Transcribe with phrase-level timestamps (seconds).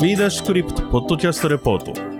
[0.00, 2.18] B ダッシュクリプトポッドキャストレポート。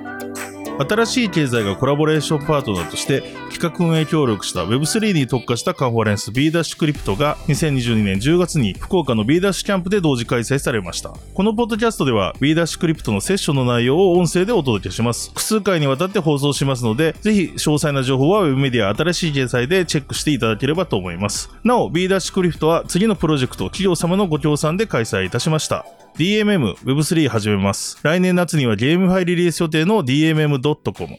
[0.84, 3.22] 新しい経済がコラボレーションパートナーとして
[3.52, 11.10] 企画運営協力した Web3 に特化したカンファレンス B ダッシュクリプトが2022年10月に福岡の B ダッシュキャンプで同時開催されました。
[11.10, 15.28] このポッドキャストでは B ダッシュクリプトのセッションの内容を音声でお届けします。
[15.28, 21.48] 複数回にわたって放送しますのでぜひ詳細な情報は Web メディア新しい経済でチェックしていただければと思います。
[21.62, 25.86] なお B ダッシュクリプトは次のプロジェクト企業様のご協賛で開催いたしました。
[26.18, 27.96] DMM Web3 始めます。
[28.02, 31.16] 来年夏にはゲームファイリリース予定の DMM.com。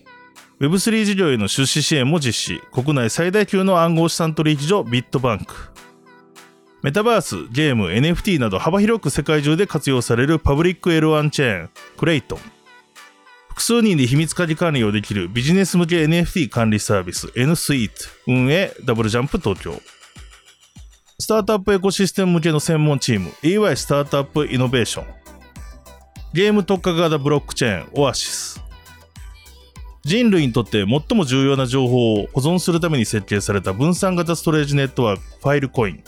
[0.59, 2.61] Web3 事業への出資支援も実施。
[2.73, 5.55] 国内最大級の暗号資産取引所ビットバンク。
[6.83, 12.39] メタバース、ゲーム、NFT など幅広く世界中で活用されるパブリック L1 チェーン、クレイトン。
[13.47, 17.93] 複数人で秘密鍵管理をできるビジネス向け NFT 管理サービス N スイート
[18.27, 19.81] 運営ダブルジャンプ東京。
[21.21, 25.05] スタートアップエコシステム向けの専門チーム EY スタートアップイノベーション。
[26.33, 28.63] ゲーム特化型ブロックチェーンオアシス。
[30.05, 36.03] 人類にとって最も重要な情報を保存するために設計された分散型ストレージネットワークファイルコイン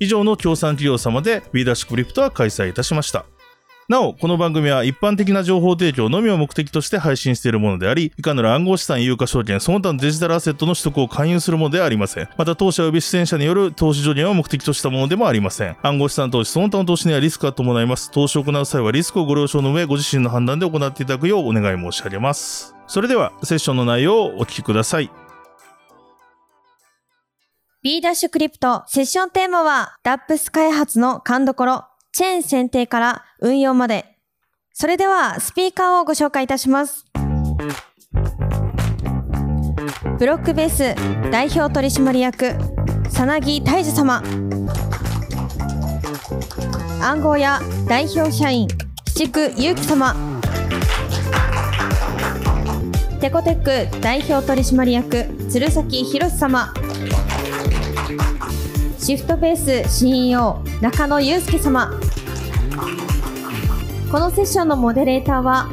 [0.00, 3.24] 以上の協賛企業様で B ダッシュクリプトは開催いたしました。
[3.88, 12.28] なお、この番組は一般的な情報提供のみを目的として配信しているものであり、いかなる暗号資産、有価証券、その他のデジタルアセットの取得を勧誘するものではありません。
[12.36, 15.76] また、当社及び出演者による投資助言を目的としたものでもありません。
[15.82, 18.10] 暗号資産投資、その他の投資にはリスクが伴います。
[18.12, 22.74] 投資を行う際はリスクをご了承の上、ご自身の判断で行っていただくようお願い申し上げます。
[22.86, 25.10] それでは、セッションの内容をお聞きください。
[27.82, 34.18] B ダッシュクリプトセッションテーマは DAPS 開発の勘どころ、チェーン選定から運用まで。
[34.74, 37.06] それではスピーカーをご紹介いたします。
[40.18, 40.94] ブロックベース
[41.30, 42.54] 代表取締役、
[43.10, 44.22] さなぎ大樹様。
[47.00, 48.68] 暗号屋代表社員、
[49.06, 50.14] 七久祐樹様。
[53.20, 56.74] テコテック代表取締役、釣崎宏様。
[58.98, 61.90] シフトベース CEO 中野裕介様
[64.12, 65.70] このセッションのモデレーターは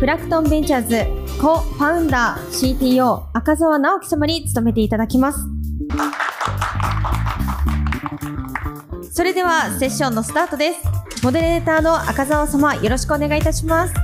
[0.00, 1.04] プランクトンベンチャーズ
[1.38, 5.46] co-founder CTO 赤澤直樹様に務めていただきます。
[9.12, 10.80] それではセッションのスタートです。
[11.22, 13.94] モデレーターの赤澤様よろしくお願いいたします。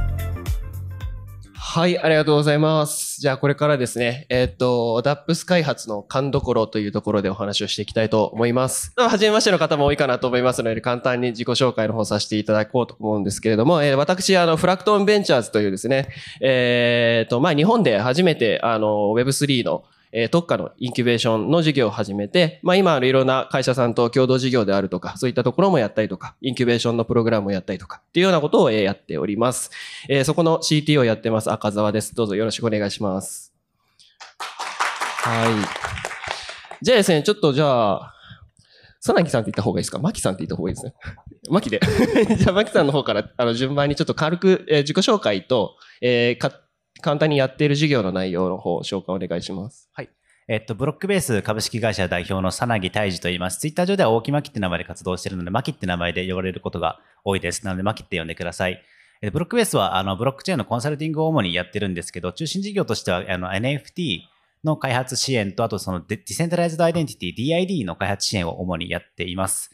[1.54, 3.03] はい、ありがとうございます。
[3.20, 8.92] じゃあ、これからですね、えっ、と、DAPS 開発の勘どころというところでお話をしていきたいと思います。
[8.96, 16.08] はじめましての方も多いかなと思いますので、簡単に自己紹介の方させていただこうと思うんですけれども、えー私、あの、フラクトンベンチャーズというですね、
[16.40, 19.84] えっ、と、まあ、日本で初めて、あの、Web3 の
[20.16, 29.70] えー特化のインキュベーションの事業を始めて、まあ今あるいろんな会社さんと共同事業であるとか、そういったところもやったりとか、インキュベーションのプログラムをやったりとか、っていうようなことをやっております。
[30.08, 32.14] えーそこの CT をやってます赤澤です。
[32.14, 33.52] どうぞよろしくお願いします。
[34.38, 36.84] はい。
[36.84, 38.14] じゃあですね、ちょっとじゃあ、
[39.00, 39.98] さなぎさんって言った方がいいですか？
[39.98, 40.94] マキさんって言った方がいいですね。
[41.50, 41.80] マキで。
[42.38, 46.52] じゃあ、マキさんの方から、あの、順番にちょっと軽く、えー自己紹介と、えーか、
[47.04, 49.90] 簡単にやっている事業の内容の方、紹介お願いします。
[49.92, 50.08] はい
[50.46, 53.60] えっと、ブロックベース株式会社代表の佐奈木大二と言います。
[53.60, 57.64] ツイッター上では大木巻って名前で活動しているので、巻って名前で呼ばれることが多いです。
[57.64, 58.82] なので、巻って呼んでください。
[59.22, 64.20] えブロックベースは、あの、ブロックチェーンのコンサルティングを主にやってるんですけど、中心事業としては、あの、NFT
[64.64, 69.70] の開発支援と、あとその decentralized identity DID の開発支援を主にやっています。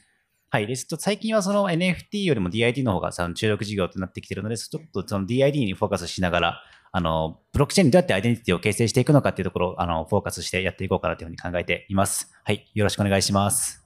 [0.50, 0.66] はい。
[0.66, 6.62] で、ちょっと最近はその NFT よりも DID の方がその注力事業となってきているので、ちょっとその DID にフォーカスしながら、
[6.92, 12.32] あの、ブロックチェーンにどうやってアイデンティティを形成していくのかっていうところを、あの、フォーカスしてやっていこうかなというふうに考えています。
[12.44, 12.68] はい。
[12.74, 13.84] よろしくお願いします。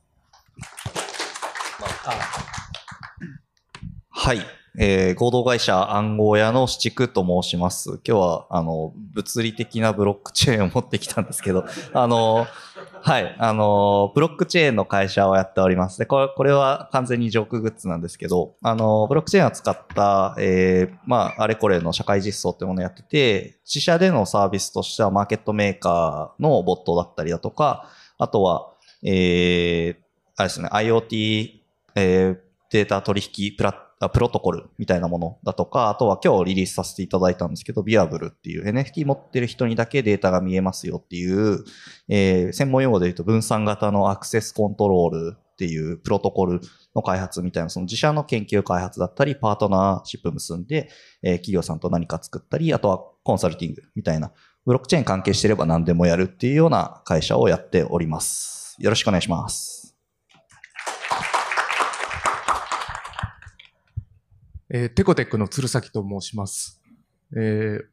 [4.10, 4.63] はい。
[4.76, 8.00] えー合同会社暗号屋の七区と申します。
[8.06, 11.64] 今日は、あの、物理的なブロックチェーンを持ってきたんですけど、
[11.94, 12.46] あの、
[13.00, 15.98] はい、あの、ブロックチェーンの会社をやっております。
[15.98, 27.88] で、これ、これは完全にジョークグッズなんですけど、あの、ブロックチェーンを使った、えーまあ、あれこれの社会実装っていうものをやってて、自社でのサービスとしては、マーケットメーカーのボットだったりだとか、
[28.18, 28.70] あとは、
[29.04, 29.96] えー、
[30.36, 31.50] あれですね、IoT、
[31.94, 32.38] えー
[32.70, 41.64] データ取引プラあプロトコルみたいなものだとか、あとは今日リリースさせていただいたんですけど、ビアブルっていう NFT 持ってる人にだけデータが見えますよっていう、
[42.08, 46.60] えー専門用語で言うと分散型のアクセスコントロールっていうプロトコル
[46.94, 50.88] の開発みたいな、その自社の研究開発だったり、パートナーシップ結んで、
[51.22, 54.32] えー企業さんと何か作ったり、あとはコンサルティングみたいな、
[54.66, 58.76] ブロックチェーン関係してれば何でもやるっていうような会社をやっております。
[58.78, 59.83] よろしくお願いします。
[64.76, 66.80] えーテコテックの鶴崎と申します。
[67.36, 67.84] えー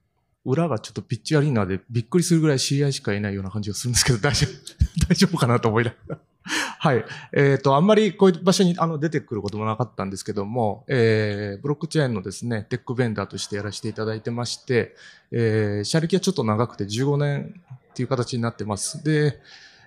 [0.43, 4.53] 裏がちょっとピッチアリーナでびっくりするぐらい知り合いしかいないような感じがするんですけど、大丈夫、
[5.07, 6.19] 大丈夫かなと思いながら。
[6.79, 7.05] はい。
[7.33, 14.95] えっ、と、あんまりこういう場所にあの出てくることもなかったんですけども、えーブロックチェーンのですね、テックベンダーとしてやらせていただいてまして、
[15.31, 17.61] えー、社歴はちょっと長くて15年
[17.91, 19.03] っていう形になってます。
[19.03, 19.39] で、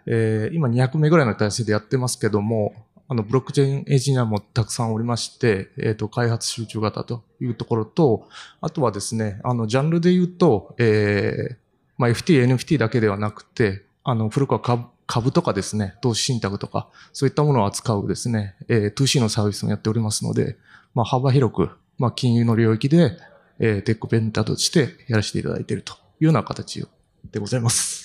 [0.06, 2.73] えー今200名ぐらいの体制でやってますけども、
[3.08, 8.28] あの、ブロックチェーンエンジニアもたくさんおりまして、えっ、と、開発集中型というところと、
[8.60, 11.56] あとはですね、あの、ジャンルで言うと、えー
[11.98, 20.56] まあ、FT、NFT だけではなくて、あの、古くは株株とかですね、投資信託とか、そういったものを扱うですね、えー 2C のサービスもやっておりますので、
[20.94, 23.16] まあ、幅広く、まあ、金融の領域で、
[23.58, 26.86] えーテックベンダーとしてやらせていただいているというような形
[27.30, 28.03] でございます。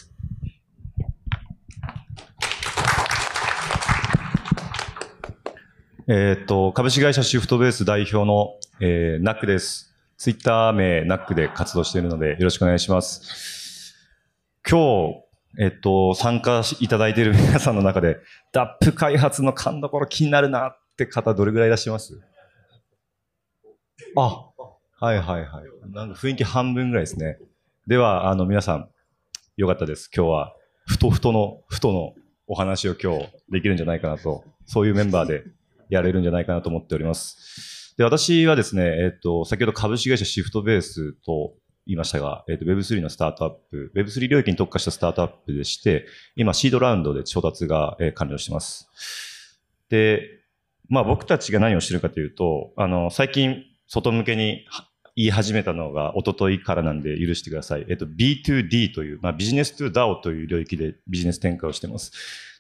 [6.12, 9.94] えーっと、株式会社シフトベース代表の、えー、ナックです。
[10.18, 13.94] ツイッター名ナックで活動しているのでよろしくお願いします。
[14.68, 15.12] 今
[15.60, 18.18] 日、えっと、参加いただいている皆さんの中で、
[18.52, 22.20] DAP 開発の勘どころ気になるなって方どれぐらいいらっしゃいます？
[24.18, 24.48] あ、
[25.00, 25.92] はいはいはい。
[25.92, 27.38] なんか雰囲気半分ぐらいですね。
[27.86, 28.90] では、あの皆さん、
[29.58, 30.10] よかったです。
[30.12, 30.56] 今日は、
[30.88, 32.16] ふとふとの、ふとの
[32.48, 35.44] お話を今日できるんじゃないかなと、そういうメンバーで
[35.90, 37.96] やれるんじゃないかなと思っております。
[37.98, 41.54] で、私はですね、えっと、先ほど株式会社シフトベースと
[41.86, 46.06] 言いましたが、えっと、Web3 のスタートアップ、Web3 領域に特化したスタートアップでして、
[46.36, 48.90] 今、シードラウンドで調達が、えー完了してます。
[49.90, 50.22] で、
[50.88, 54.66] まあ僕たちが何をしてるかというと、あの、最近、外向けに
[55.16, 57.86] 言い始めたのが一昨日からなんで許してください。
[57.90, 62.12] えっと、B2D という、まあビジネス to DAO という領域でビジネス展開をしてます。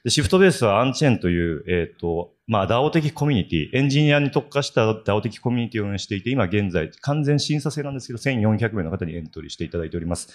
[0.03, 10.29] で、シフトベースはアンチェーンという、えっ、と、まあ、DAO 的コミュニティ、エンジニアに特化した DAO 的コミュニティを運営していて、今現在、完全審査制なんですけど、1400名の方にエントリーしていただいております。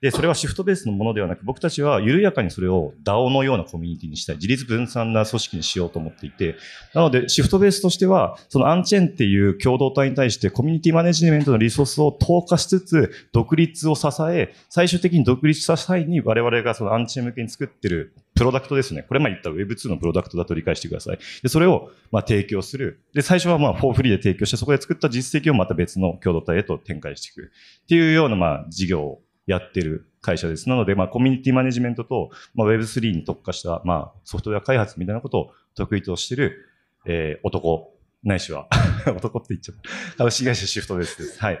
[0.00, 6.56] で、それはシフトベースのものではなく、僕たちは緩やかにそれを DAO のようなコミュニティにしたい、自立分散な組織にしようと思っていて、
[6.94, 19.02] なので、シフトベースとしては、そのアンチェーンっていう共同体に対してコミュニティマネジメントのリソースを投下しつつ、独立を支え、最終的に独立した際に我々がそのアンチェーン向けに作ってるプロダクトですね。
[19.02, 21.18] これまあ言った Web2 のプロダクトだと理解してください。
[21.42, 23.02] で、それをまあ提供する。
[23.12, 27.52] で、最初はまあフォーフリーで提供して、そこで作った実績をまた別の共同体へと展開していく。
[27.82, 30.70] っていうようなまあ事業をやってる会社です。
[30.70, 36.64] なので、まあコミュニティマネジメントと、まあ、Web3 に特化したまあソフトウェア開発みたいなことを得意としてる、
[37.04, 37.92] えー男、
[38.24, 38.68] ないしは、
[39.14, 40.16] 男って言っちゃった。
[40.16, 41.38] 株式会社シフトです。
[41.38, 41.60] はい。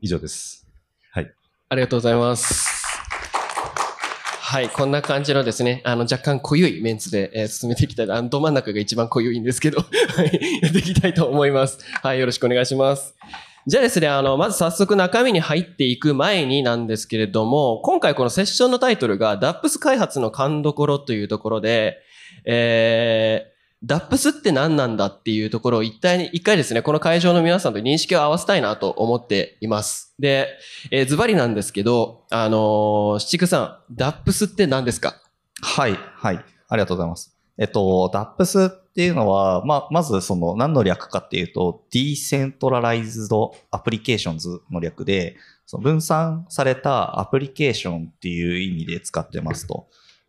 [0.00, 0.66] 以上です。
[1.10, 1.30] はい。
[1.68, 2.65] ありがとうございます。
[4.48, 8.10] はい、こんな感じのですね、あの、若干濃ゆいメンツで、えー進めていきたい。
[8.12, 9.86] あの、ど真ん中が一番濃ゆいんですけど、 は
[10.22, 11.80] い、やっていきたいと思います。
[12.00, 13.16] はい、よろしくお願いします。
[13.66, 21.98] じゃあですね、あの、まず早速中身に入っていく前になんですけれども、今回このセッションのタイトルが DAPS 開発の勘どころというところで、
[22.44, 23.55] えー、
[23.86, 30.14] DAPS って何なんだっていうところを一体に、一回ですね、この会場の皆さんと認識を合わせたいなと思っています。
[30.18, 30.48] で、
[30.90, 35.22] えーズバリなんですけど、あのー、七久さん、DAPS って何ですか？
[35.62, 36.44] はい、はい。
[36.68, 37.36] ありがとうございます。
[37.58, 43.28] えっと、DAPS っていうのは、ま、まずその何の略かっていうと、Decentralized
[43.70, 49.86] Applications の略で、その分散されたアプリケーションっていう意味で使ってますと。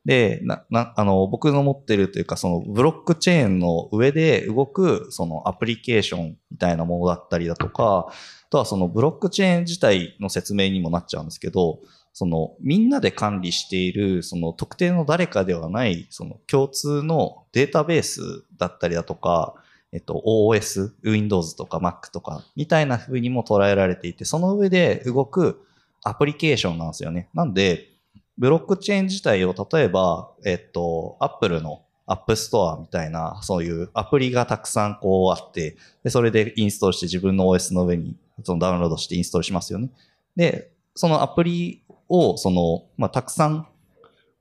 [0.08, 8.14] で、な、な、あの、僕の持ってるというか、そのブロックチェーンの上で動く、そのアプリケーションみたいなものだったりだとか、あ
[8.50, 11.80] とはそのブロックチェーン自体の説明にもなっちゃうんですけど、
[12.14, 19.56] そのみんなで管理しているその特定の誰かではないその共通のデータベースだったりだとか、
[19.92, 25.62] えっと、OS、Windows とか Mac とかみたいな風にも捉えられていて、その上で動く
[26.02, 27.30] アプリケーションなんですよね。
[27.34, 27.97] なんで、
[28.38, 39.90] ブロックチェーン自体を例えば、えっと、Apple の App Store みたいな、そういうアプリがたくさんこうあって、で、それでインストールして自分の OS の上にそのダウンロードしてインストールしますよね。
[40.36, 43.68] で、そのアプリを、その、まあ、たくさん、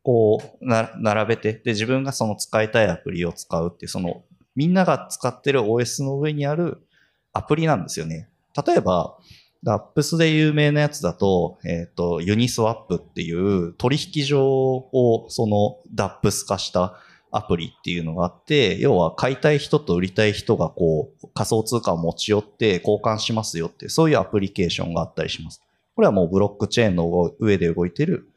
[0.03, 4.23] こう、な、並べて、で、自分がその使いたいアプリを使うっていう、その、
[4.55, 6.87] みんなが使ってる OS の上にある
[7.33, 8.29] アプリなんですよね。
[8.67, 9.19] 例えば、
[9.65, 25.63] DAPS で有名なやつだと、えっ、と、ユニスワップっていう取引所をその DAPS 化したアプリっていうのがあって、要は買いたい人と売りたい人がこう仮想通貨を持ち寄って交換しますよって、そういうアプリケーションがあったりします。
[25.95, 28.29] これはもうブロックチェーンの上で動いてる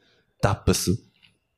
[0.42, 0.96] DAPS っ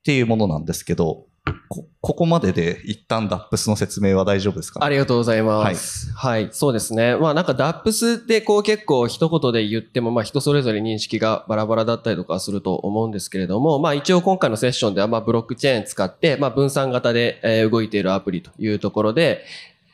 [0.04, 1.26] ていうものなんですけど、
[1.68, 4.84] こ、ここまでで一旦 DAPS の説明は大丈夫ですか？
[4.84, 6.12] ありがとうございます。
[6.12, 7.16] はい、そうですね。
[7.16, 19.44] まあなんか DAPS ってこう結構一言で言ってもまあ人それぞれ認識がバラバラだったりとかすると思うんですけれども、まあ一応今回のセッションではまあブロックチェーン使ってまあ分散型でえー動いているアプリというところで、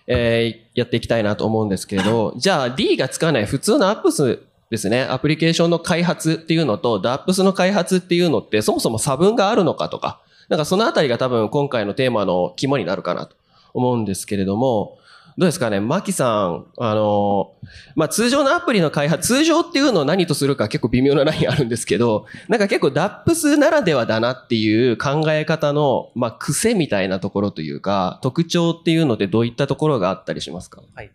[0.07, 4.41] えーやっていきたいなと思うんですけれど、じゃあ D がつかない普通のアップス
[4.71, 13.37] ですね、アプリケーションの開発っていうのと DAPS の開発っていうのってそもそも差分があるのかとか、なんかそのあたりが多分今回のテーマの肝になるかなと
[13.75, 14.99] 思うんですけれども、
[15.37, 17.53] どうですかね、マキさん、あの、
[17.95, 30.83] まあ、通常のアプリの開発、通常っていうのを何とするか結構微妙なラインあるんですけど、なんか結構 DAPS ならではだなっていう考え方の、まあ、癖みたいなところというか、特徴っていうのでどういったところがあったりしますか？
[30.93, 31.13] はい。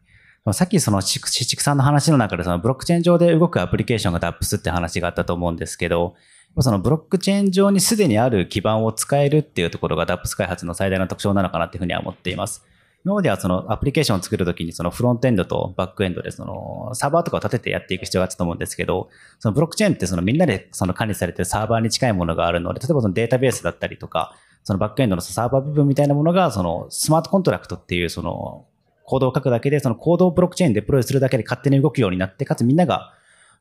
[0.53, 6.15] さっきその紫竹さんの話の中でそのブロックチェーン上で動くアプリケーションが DApps って話があったと思うんですけど、
[6.59, 12.65] そのブロックチェーン上にすでにある基盤を使えるっていうところが DApps 開発の最大の特徴なのかなっていうふうには思っています。
[13.05, 28.67] 今まではそのアプリケーションを作るときにそのフロントエンドとバックエンドでそのサーバーとかを立ててやっていく必要があったと思うんですけど、そのブロックチェーンってそのみんなでその管理されてるサーバーに近いものがあるので、例えばそのデータベースだったりとか、そのバックエンドのサーバー部分みたいなものがそのスマートコントラクトっていうその
[29.03, 33.13] コードを書くだけで、そのコードをブロックチェーンでデプロイするだけで勝手に動くようになって、かつみんなが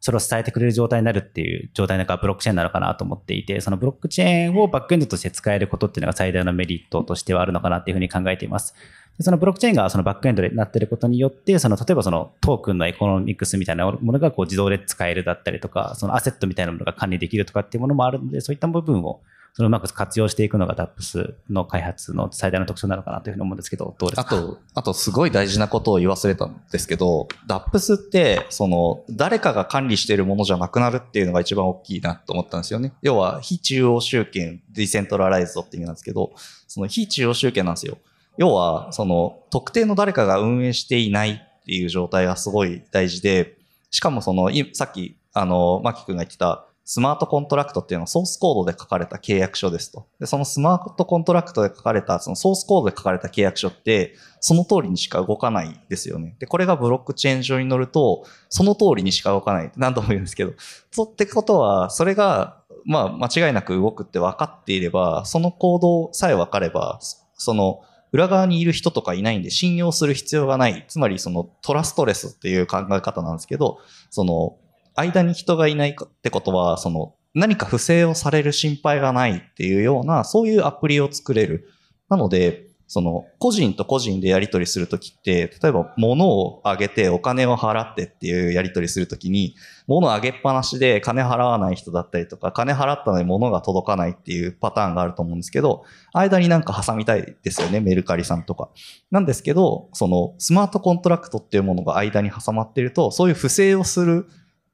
[0.04, 8.74] それを伝えてくれる状態になるっていう状態なんかブロックチェーンなのかなと思っていて、そのブロックチェーンをバックエンドとして使えることっていうのが最大のメリットとしてはあるのかなっていうふうに考えています。
[9.20, 19.20] そのブロックチェーンがそのバックエンドになっていることによって、その例えばそのトークンのエコノミクスみたいなものがこう自動で使えるだったりとか、そのアセットみたいなものが管理できるとかっていうものもあるので、そういった部分を
[19.54, 24.36] そのうまく活用していくのが DApps の開発の最大の特徴なのかなというふうに思うんですけど、どうですか？
[24.36, 32.94] あと、あとすごい大事なことを言い忘れたんですけど、 DApps って、その、誰かが管理しているものじゃなくなるっていうのが一番大きいなと思ったんですよね。
[33.02, 36.32] 要は、非中央集権、 decentralized って意味なんですけど、
[36.66, 37.98] その非中央集権なんですよ。
[38.38, 43.58] 要は、その、特定の誰かが運営していないっていう状態がすごい大事で、
[43.90, 50.06] しかもその、さっき、あの、真木君が言ってた、スマートコントラクトっていうのはソースコードで書かれた契約書ですと。
[50.18, 56.34] で、そのスマートコントラクトで書かれた、そのソースコードで書かれた契約書って、その通りにしか動かないですよね。
[56.38, 60.52] で、これがブロックチェーン上に乗ると、その通りにしか動かない何度も言うんですけど、
[60.90, 66.98] そうってことは、それが、まあ、間違いなく動くって分かっていれば、その行動さえ分かれば、
[67.34, 70.84] その、裏側にいる人とかいないんで信用する必要がない。
[70.86, 73.78] つまりそのトラストレスっていう考え方なんですけど、
[74.10, 74.56] その
[74.94, 81.68] 間に人がいないってことは、その何か不正をされる心配がないっていうような、そういうアプリを作れる。
[82.08, 89.54] なので、その個人と個人でやり取りするときって、例えば物をあげてお金を払ってっていうやり取りするときに、
[89.86, 98.68] 物をあげっぱなしで金払わない人だったりとか、金払ったのに物が届かないっていうパターンがあると思うんですけど、間になんか挟みたいですよね、メルカリさんとか。
[99.10, 104.28] なんですけど、そのスマートコントラクトっていうものが間に挟まってると、そういう不正をする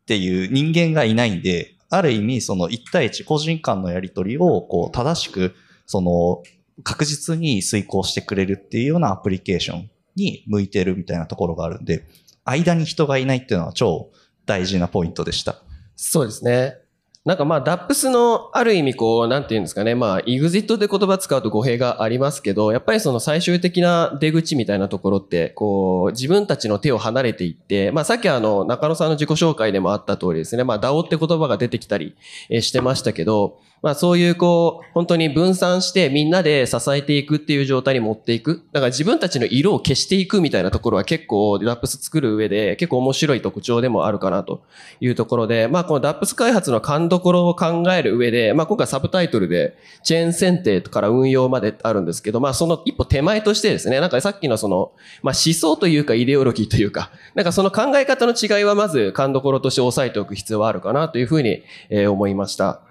[0.08, 6.42] っていう人間がいないんで、ある意味その1対1個人間のやり取りをこう正しく、その
[6.82, 12.06] 確実に遂行してくれるっていうようなアプリケーションに向いてるみたいなところがあるんで、
[12.46, 14.10] 間に人がいないっていうのは超
[14.46, 15.56] 大事なポイントでした。
[15.94, 16.78] そうですね。
[17.24, 32.16] なんかまあ、ダップスのある意味こう、なんていうんですかね、まあ、EXIT って言葉使うと語弊がありますけど、やっぱりその最終的な出口みたいなところって、こう、自分たちの手を離れていって、まあさっきあの、中野さんの自己紹介でもあった通りですね、まあ DAO って言葉が出てきたり
[32.48, 38.64] してましたけど、まあそういうこう、本当に分散してみんなで支えていくっていう状態に持っていく。
[38.72, 44.62] だから自分たちの色を消していくみたいなところは結構 DAPS 作る上で結構面白い特徴でもあるかなと
[45.00, 54.92] いうところで、まあこの DAPS 開発の勘どころを考える上で、まあ今回サブタイトルでチェーン選定から運用まであるんですけど、まあその一歩手前としてですね、なんかさっきのその、
[55.22, 61.62] まあ思想というかイデオロギーというか、なんかその考え方の違いはまず勘どころとして押さえておく必要はあるかなというふうに、
[62.08, 62.87] 思いました。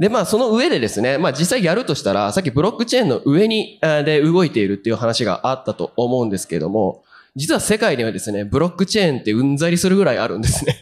[0.00, 7.04] で、まあ、その上でですね、まあ、実際やるとしたら、さっきブロックチェーンの上に、で動いているっていう話があったと思うんですけれども、
[7.36, 10.76] 実は世界にはですね、ブロックチェーンってうんざりするぐらいあるんですね。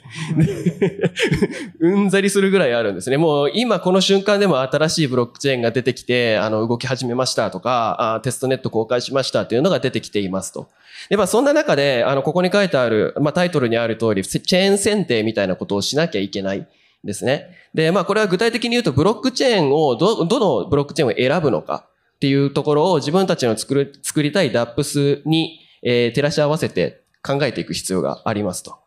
[1.81, 3.17] うんざりするぐらいあるんですね。
[3.17, 10.69] もう今この瞬間でも新しいブロックチェーンが出てきて、あの、動き始めましたとか、あテストネット公開しましたっていうのが出てきていますと。
[11.11, 16.67] で、まあそんな中で、あの、ここに書いてある、まあタイトルにある通り、チェーン選定みたいなことをしなきゃいけない。
[17.09, 17.49] ですね。
[17.75, 28.79] で、まあこれは具体的に言うとブロックチェーンをど、どのブロックチェーンを選ぶのかっていうところを自分たちの作る、作りたい DAPS に、えー照らし合わせて考えていく必要がありますと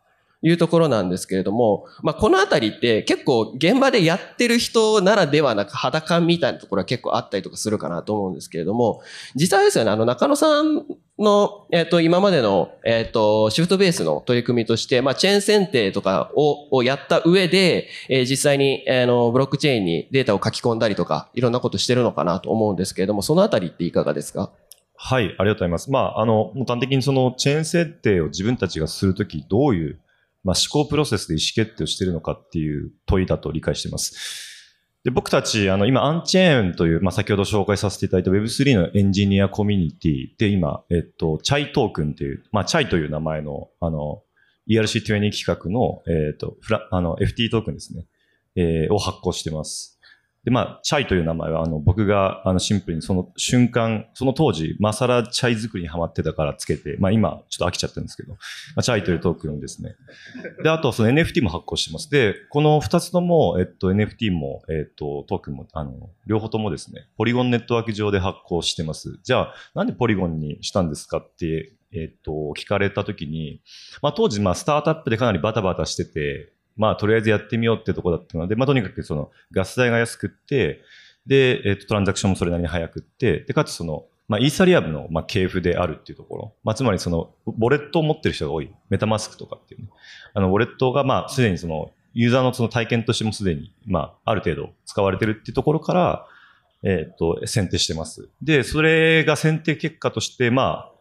[0.44, 9.02] いうところなんですけれども、まあ、このあたりって結構現場でやってる人ならではなく肌感みたいなところは結構あったりとかするかなと思うんですけれども、
[9.36, 10.86] 実際ですよね、あの中野さん
[11.20, 24.50] の、えっ、と、今までの、えっ、と、シフトベースの取り組みとして、まあ、チェーン選定とかををやった上で、えー実際に、あの、ブロックチェーンにデータを書き込んだりとか、いろんなことしてるのかなと思うんですけれども、そのあたりっていかがですか？
[24.96, 25.92] はい、ありがとうございます。
[25.92, 30.00] まあ、あの、もう端的にそのチェーン設定を自分たちがするとき、どういう、
[30.44, 34.50] まあ、思考プロセスで意思決定をしているのかっていう問いだと理解しています。
[35.04, 44.22] で僕たち、あの、今、アンチェーンという、まあ、先ほど紹介させていただいた Web3 のエンジニアコミュニティで今、えっと、チャイトークンっていう、まあ、チャイという名前の、あの、
[44.70, 48.06] ERC20 企画の、えっと、フラ、あの、FT トークンですね。
[48.56, 50.01] えーを発行してます。
[50.44, 58.38] で、まあ、チャイという名前は、あの、僕が、あの、シンプルにその瞬間、その当時、マサラチャイ作りにハマってたからつけて、まあ今、ちょっと飽きちゃってるんですけど、ま
[58.78, 59.96] あ、チャイというトークンですね。
[60.64, 62.10] で、あと、その NFT も発行してます。
[62.10, 69.20] で、この二つとも、えっと、NFT も、えっと、トークンも、あの、両方ともですね、ポリゴンネットワーク上で発行してます。
[69.24, 73.62] じゃあ、なんでポリゴンにしたんですかって、えっと、聞かれたときに、
[74.02, 80.82] まあ当時、まあスタートアップでかなりバタバタしてて、まあとりあえずやってみようってとこだったので、まあとにかくそのガス代が安くって、
[81.26, 86.54] で、えっと、トランザクションもそれなりに早くって、で、かつその、まあ、イーサリアムの、まあ、系譜であるっていうところ。
[86.64, 88.74] まあ、つまりその、ウォレットを持ってる人が多い。
[88.90, 89.90] メタマスクとかっていうね。
[90.34, 96.28] あの、ウォレットが、まあ、すでにその、ユーザーのその体験としてもすでに、まあ、ある程度使われてるっていうところから、
[96.84, 98.30] えっと、選定してます。
[98.42, 100.92] で、それが選定結果として、ま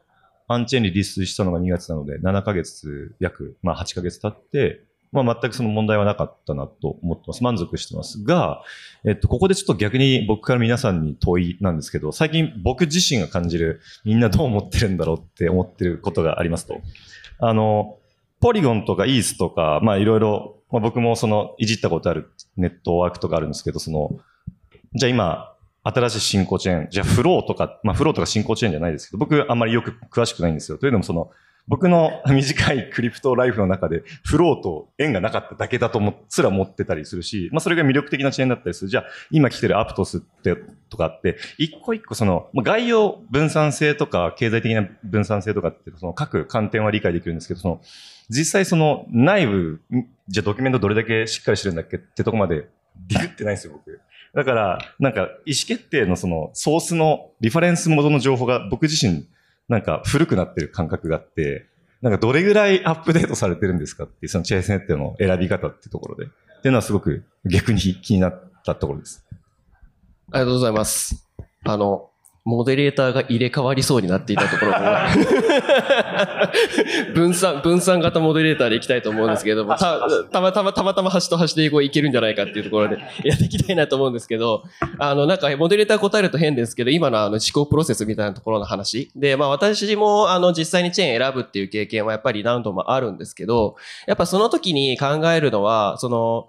[0.49, 7.43] あ、アンチェーンリリースしたのが2月なので、7ヶ月、約、まあ、8ヶ月経って、まあ、全くその問題はなかったなと思ってます。
[7.43, 8.63] 満足してますが、
[9.05, 16.81] えっと、ここでちょっと逆に僕から皆さんに問いなんですけど、最近僕自身が感じる、みんなどう思ってるんだろうって思ってることがありますと。
[17.41, 17.99] あの、
[18.41, 24.11] ポリゴンとかイースとか、まあいろいろ、まあ僕もそのいじったことあるネットワークとかあるんですけど、その、
[24.95, 30.79] じゃあ今、新しい進行チェーン、じゃあフローとか、まあフローとか進行チェーンじゃないですけど、僕あんまりよく詳しくないんですよ。
[30.79, 31.31] というのもその、
[31.71, 38.91] 僕の短いクリプトライフの中で、フローと縁がなかっただけだとも、すら思ってたりするし、まあそれが魅力的なチェーンだったりする。
[38.91, 40.57] じゃあ、今来てるアプトスって、
[40.89, 47.81] とかって、一個一個その、概要分散性とか、経済的な分散性とかって、その各観点は理解できるんですけど、その、
[48.29, 49.81] 実際その内部、
[50.27, 52.67] じゃあドキュメントどれだけしっかりしてるんだっけってとこまで、
[53.07, 54.01] ディグってないんですよ、僕。
[54.35, 59.25] だから、なんか、意思決定のその、ソースの、リファレンス元の情報が僕自身、
[59.71, 61.67] なんか古くなってる感覚があって、
[62.03, 66.25] なんかどれぐらいアップデートされてるんですかっていう、そのチェーン設定の選び方っていうところで。
[66.25, 66.29] っ
[66.63, 69.25] ていうのはすごく逆に気になったところです。
[70.33, 71.31] ありがとうございます。
[71.65, 72.10] あの、
[72.45, 74.75] モデレーターが入れ替わりそうになっていたところを
[77.15, 80.01] 分散、分散型モデレーターでいきたいと思うんですけれども、た
[80.33, 84.63] たまたま、たまたま端と端でこういけるんじゃないかっていうところで やっていきたいなと思うんですけど、
[84.99, 89.11] あの、なんかモデレーター答えると変ですけど、今のあの思考プロセスみたいなところの話。
[89.15, 93.77] で、まあ私もあの実際にチェーン選ぶっていう経験はやっぱり何度もあるんですけど、
[94.07, 96.49] やっぱその時に考えるのは、その、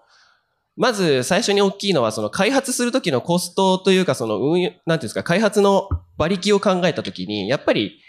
[0.77, 7.99] まず最初に大きいのは、その開発するときのコストというか、その運用、なんていうんですか、開発の馬力を考えたときに、やっぱり、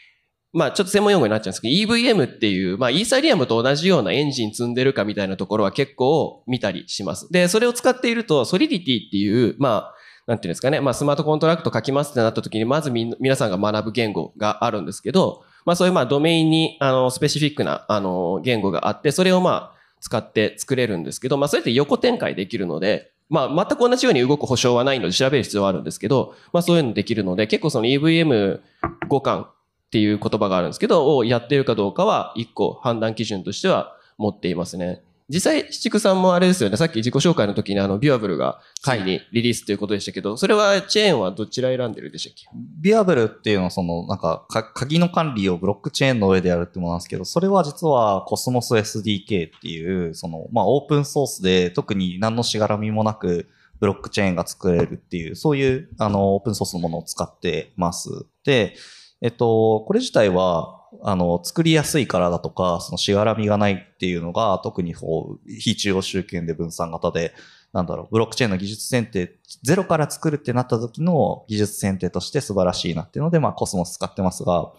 [0.52, 7.30] まあちょっと専門用語になっちゃうんですけど、EVM っていう、まあイーサリアムと同じようなエンジン積んでるかみたいなところは結構見たりします。
[7.32, 9.94] で、それを使っていると、ソリディティっていう、まあ、
[10.26, 28.60] なんていうんですかね、まあスマートコントラクト書きますってなったときに、まずみ皆さんが学ぶ言語があるんですけど、まあそういうまあドメインに、あの、スペシフィックな、あの、言語があって、それをまあ、使って作れるんですけど、まあ、それって横展開できるので、まあ、全く同じように動く保証はないので調べる必要はあるんですけど、まあ、そういうのできるので、結構その EVM
[29.08, 29.54] 互換っ
[29.92, 35.02] ていう言葉があるんですけど、をやってるかどうかは、一個判断基準としては持っていますね。
[35.32, 42.44] 実際、七九さんもあれですよね、さっき自己紹介の時にあの、ビュアブルがついにリリースということでしたけど、それはチェーンはどちら選んでるでしたっけ？
[42.80, 53.48] ビアブルっていうのはその、なんか、か鍵の管理をブロックチェーンの上でやるってものなんですけど、それは実はコスモス SDK っていう、その、まあ、オープンソースで特に何のしがらみもなく、
[53.80, 58.26] ブロックチェーンが作れるっていう、そういう、あの、オープンソースのものを使ってます。
[58.44, 58.76] で、
[59.22, 67.34] えっと、これ自体は、あの、作りやすいからだとか、そのしがらみがないっていうのが、特にこう、非中央集権で分散型で、
[67.72, 74.72] なんだろう、ブロックチェーンの技術選定、ゼロから作るってなった時の技術選定として素晴らしいなっていうので、まあ、コスモス使ってますが、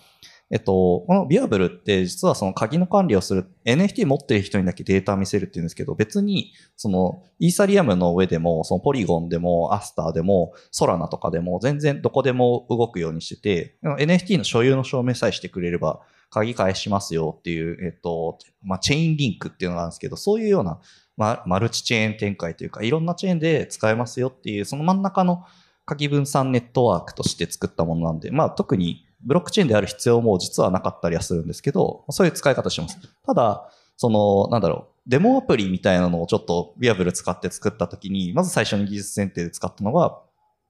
[0.53, 20.79] えっと、このビアブルって実はその鍵の管理をする、NFT 持ってる人にだけデータ見せるっていうんですけど、別に、その、イーサリアムの上でも、そのポリゴンでも、アスターでも、ソラナとかでも、全然どこでも動くようにしてて、NFT の所有の証明さえしてくれれば、鍵返しますよっていう、えっと、まあ、チェーンリンクっていうのがあるんですけど、そういうような、
[21.17, 25.43] ま、マルチチェーン展開というか、いろんなチェーンで使えますよっていう、その真ん中の
[25.85, 32.97] 鍵分散ネットワークとして作ったものなんで、まあ、特にブロックチェーンである必要も実はなかったりはするんですけど、そういう使い方します。
[33.25, 40.19] ただ、その、なんだろう、デモアプリみたいなのをちょっとビアブル使って作ったときに、まず最初に技術選定で使ったのが、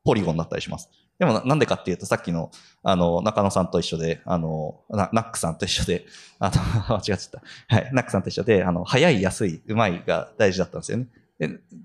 [0.03, 0.89] ポリゴンだったりします。
[1.19, 6.05] でもなんでかっていうと、さっきの、あの、中野さんと一緒で、あの、ナックさんと一緒で、
[6.39, 7.19] あの、 間違っちゃっ
[7.67, 7.75] た。
[7.75, 11.07] はい、ナックさんと一緒で、あの、早い、安い、うまいが大事だったんですよね。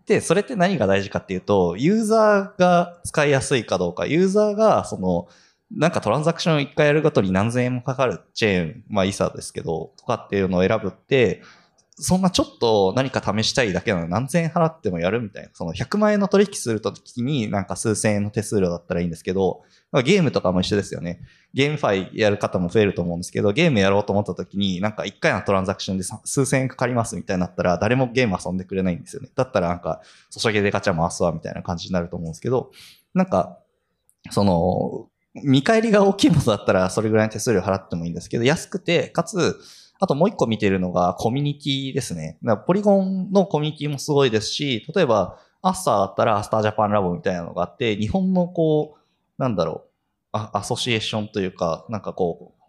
[0.07, 5.29] でそれって何が大事かっていうと、ユーザーが使いやすいかどうか、ユーザーが、その、
[5.71, 11.43] なんかトランザクションを一回やるごとに何千円もかかるチェーン、まあイーサーですけど、とかっていうのを選ぶって、
[12.01, 15.51] そんなちょっと何か試したいだけなの何千円払ってもやるみたいな。
[15.53, 19.63] その100万円の取引するときになんか数千円の手数料だったらいいんですけど、
[20.05, 21.21] ゲームとかも一緒ですよね。
[21.55, 29.31] ゲームファイやる方も増えると思うんですけど、ゲームやろうと思ったときになんか1回のトランザクションで数千円かかりますみたいになったら誰もゲーム遊んでくれないんですよね。
[29.35, 30.01] だったらなんか、
[30.31, 32.71] 注げでガチャ回すわみたいな感じになると思うんですけど、
[33.13, 33.59] なんか、
[34.31, 39.57] その、見返りが大きいものだったらそれぐらいの手数料払ってもいいんですけど、安くて、かつ、
[40.01, 42.39] あともう一個見てるのがコミュニティですね。
[42.67, 49.89] ポリゴンのコミュニティもすごいですし、例えばアスターだったらアスタージャパンラボみたいなのがあって、日本のこう、なんだろう、
[50.33, 52.63] あアソシエーションというか、なんかこう、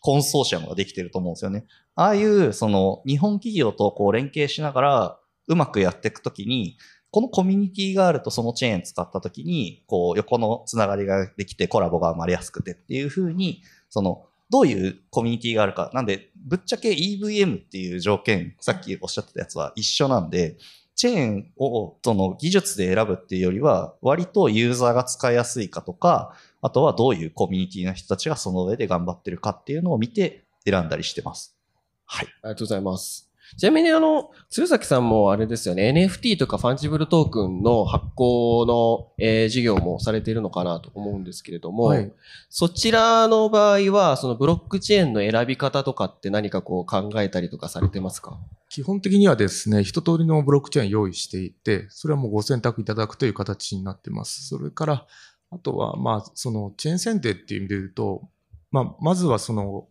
[0.00, 1.66] コンソーシアムができてると思うんですよね。
[1.94, 6.78] ああいう、その、日本企業とこう連携しながら、うまくやっていくときに、
[7.10, 15.90] このコミュニティがあるとそのチェーン使ったときに、こう、横のつながりができてコラボが生まれやすくてっていうふうに、その、どういうコミュニティがあるか。
[15.92, 20.56] なんで、ぶっちゃけ EVM っていう条件、さっきおっしゃってたやつは一緒なんで、
[20.94, 31.56] チェーンをその技術で選ぶっていうよりは、割とユーザーが使いやすいかとか、あとはどういうコミュニティの人たちがその上で頑張ってるかっていうのを見て選んだりしてます。
[32.04, 32.26] はい。
[32.42, 33.29] ありがとうございます。
[33.56, 42.12] ちなみにあの、釣崎さんもあれですよね、NFT とか fungible token の発行の、えー事業もされているのかなと思うんですけれども、はい。
[42.48, 48.38] そちらの場合は、そのブロックチェーンの選び方とかって何かこう考えたりとかされてますか？
[48.68, 54.46] 基本的にはですね、一通りのブロックチェーン用意していて、それはもうご選択いただくという形になってます。
[54.46, 55.06] それから、
[55.50, 58.28] あとは、まあ、その、チェーン選定っていう意味で言うと、
[58.70, 59.88] まあ、まずはその、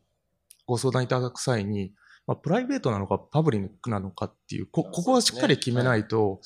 [0.65, 1.91] ご相談いただく際に、
[2.29, 6.39] まあ、プライベートなのかパブリックなのかっていう、こここはしっかり決めないと。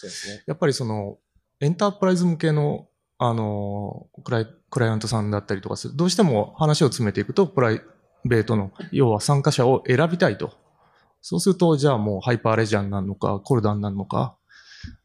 [0.48, 1.18] やっぱりその、
[1.60, 5.98] エンタープライズ向けの、あの、クライクライアントさんだったりとかする。
[5.98, 7.82] どうしても話を詰めていくと、プライ
[8.24, 10.54] ベートの、要は参加者を選びたいと。
[11.22, 14.38] そうすると、じゃあもうハイパーレジャーになるのか、コルダンになるのか。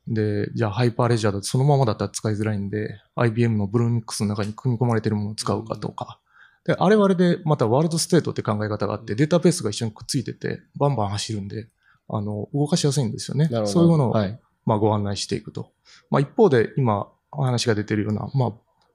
[0.07, 6.21] で、じゃあ Hyperledger だとそのままだったら使いづらいんで、IBM の Bluemix の中に組み込まれているものを使うかとか。
[6.69, 11.67] で、あれはあれで、また World State って考え方があって、データベースが一緒にくっついてて、バンバン走るんで、
[12.11, 13.49] あの、動かしやすいんですよね。
[13.67, 14.39] そういうものをはい。
[14.67, 15.73] まあ、ご案内していくと。
[16.11, 18.53] まあ、一方で今お話が出ているような、まあ、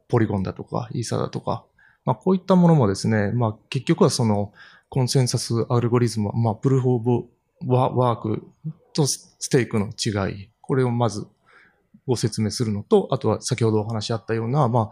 [0.07, 1.65] ポリゴンだとか、イーサだとか、
[2.05, 4.53] まあ、こういったものもですね、まあ、結局はその
[4.89, 7.23] コンセンサスアルゴリズム、まあ、 Proof of
[7.65, 8.43] ワワーク
[8.93, 11.25] とステークの違い、これをまず
[12.05, 14.91] ご説明するのと、あとは先ほどお話しあったような、ま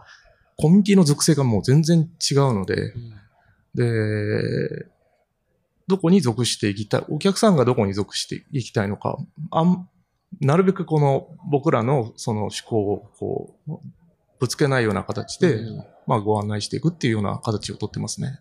[0.62, 2.94] コミュニティの属性がもう全然違うので、
[3.74, 4.86] で、
[5.88, 9.18] どこに属していきたい、お客さんがどこに属していきたいのか、
[9.50, 9.88] あん
[10.40, 13.72] なるべくこの僕らのその思考をこう、
[14.38, 18.38] ぶつけないような形で、うんまあご案内していくっていうような形をとってますね。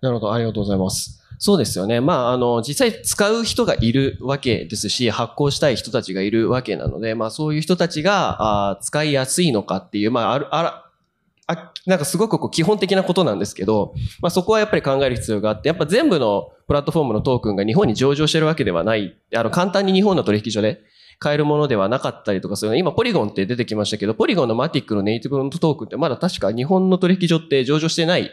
[0.00, 1.20] なるほど、ありがとうございます。
[1.38, 2.00] そうですよね。
[2.00, 10.85] まあ、あの、実際使う人がいるわけですし、発行したい人たちがいるわけなので、まあ、そういう人たちが、あー使いやすいのかっていう、まあ、ある、あら、
[11.48, 20.80] あ、なんかすごくこう基本的なことなんですけど、まあそこはやっぱり考える必要があって、やっぱ全部のプラットフォームのトークンが日本に上場してるわけではない、あの簡単に日本の取引所で
[21.18, 28.30] 買えるものではなかったりとかするの今ポリゴンって出てきましたけど、ポリゴンのマティックのネイティブのトークンってまだ確か日本の取引所って上場してない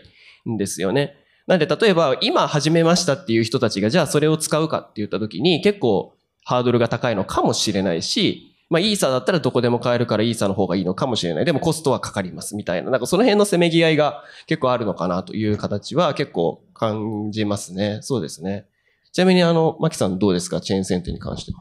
[0.49, 1.15] んですよね。
[1.45, 11.45] なんで例えば今始めましたっていう人たちがじゃあそれを使うかって言った時に結構ハードルが高いのかもしれないし、まあ、イーサだったらどこでも買えるからイーサの方がいいのかもしれない。
[11.45, 12.89] でもコストはかかりますみたいな。
[12.89, 17.99] なんかその辺のせめぎ合いが結構あるのかなという形は結構感じますね。
[18.01, 18.65] そうですね。
[19.11, 20.59] ちなみにあの、マキさんどうですか？
[20.59, 21.59] チェーン選定に関しては。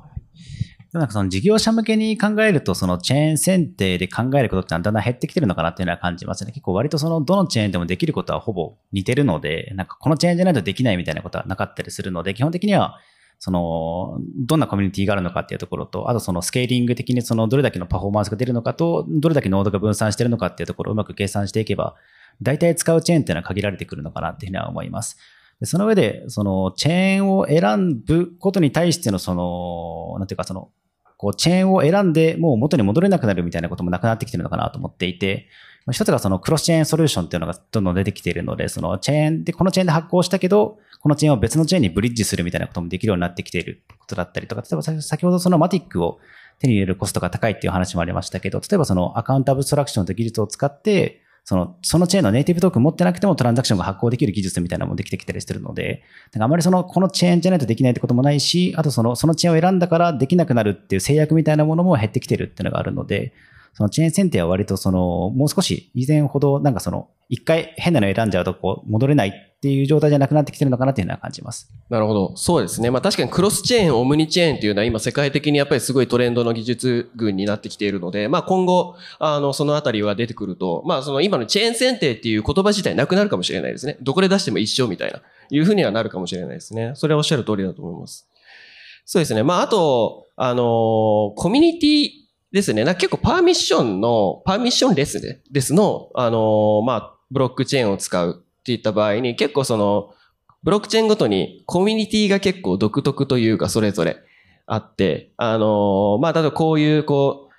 [0.93, 6.53] なんかその事業者向けに考えると、そのチェーン選定で考えることってだんだん減ってきてるのかなっていうのは感じますね。
[6.53, 12.99] 結構割とそのどのチェーンでもできることはほぼ似てるので、なんかこのチェーンじゃないとできないみたいなことはなかったりするので、基本的には
[13.45, 21.97] その、どんなコミュニティがあるのかっていうところと、あとそのスケーリング的にそのどれだけのパフォーマンスが出るのかと、どれだけノードが分散してるのかっていうところをうまく計算していけば、
[22.41, 25.19] 大体使うチェーンっていうのは限られてくるのかなっていうふうには思います。
[25.59, 30.71] でその上で、そのチェーンを選ぶことに対してのその、なんていうかその、
[31.17, 35.49] こうチェーンを選んでもう元に戻れなくなるみたいなこともなくなってきてるのかなと思っていて、
[35.91, 46.21] 一つがそのクロスチェーンソリューションっていうのがどんどん出てきているので、そのチェーンで、このチェーンで発行したけど、このチェーンを別のチェーンにブリッジするみたいなこともできるようになってきていることだったりとか、例えば先ほどそのマティックを
[46.61, 63.33] 手に入れるコストが高いっていう話もありましたけど、例えばそのアカウントアブストラクションという技術を使って、その、そのチェーンのネイティブトークン持ってなくてもトランザクションが発行できる技術みたいなのもできてきたりしてるので、なんかあまりその、このチェーンじゃないとできないってこともないし、あとその、そのチェーンを選んだからできなくなるっていう制約みたいなものも減ってきてるっていうのがあるので、
[63.75, 71.73] そのチェーン選定は割とその、もう少し以前ほど、なんかその、一回変なの選んじゃうとこう、戻れないっていう状態じゃなくなってきてるのかなっていうのは感じます。
[71.89, 72.37] なるほど。
[72.37, 72.91] そうですね。
[72.91, 83.97] まあ確かにクロスチェーン、オムニチェーンっていうのは今世界的にやっぱりすごいトレンドの技術群になってきているので、まあ今後、あの、そのあたりは出てくると、まあその今のチェーン選定っていう言葉自体なくなるかもしれないですね。
[84.03, 86.93] どこで出しても一緒みたいな、いうふうにはなるかもしれないですね。
[86.95, 88.29] それはおっしゃる通りだと思います。
[89.05, 89.43] そうですね。
[89.43, 92.22] まああと、あのコミュニティ
[92.53, 92.85] ですね。
[92.85, 100.11] な結構パーミッションの、パーミッションレスで、ですの、あのまあ、ブロックチェーンを使うっていった場合に、結構その、
[100.63, 104.19] ブロックチェーンごとにコミュニティが結構独特というかそれぞれ
[104.67, 107.52] あって、あのまあ、例えばこういうこう、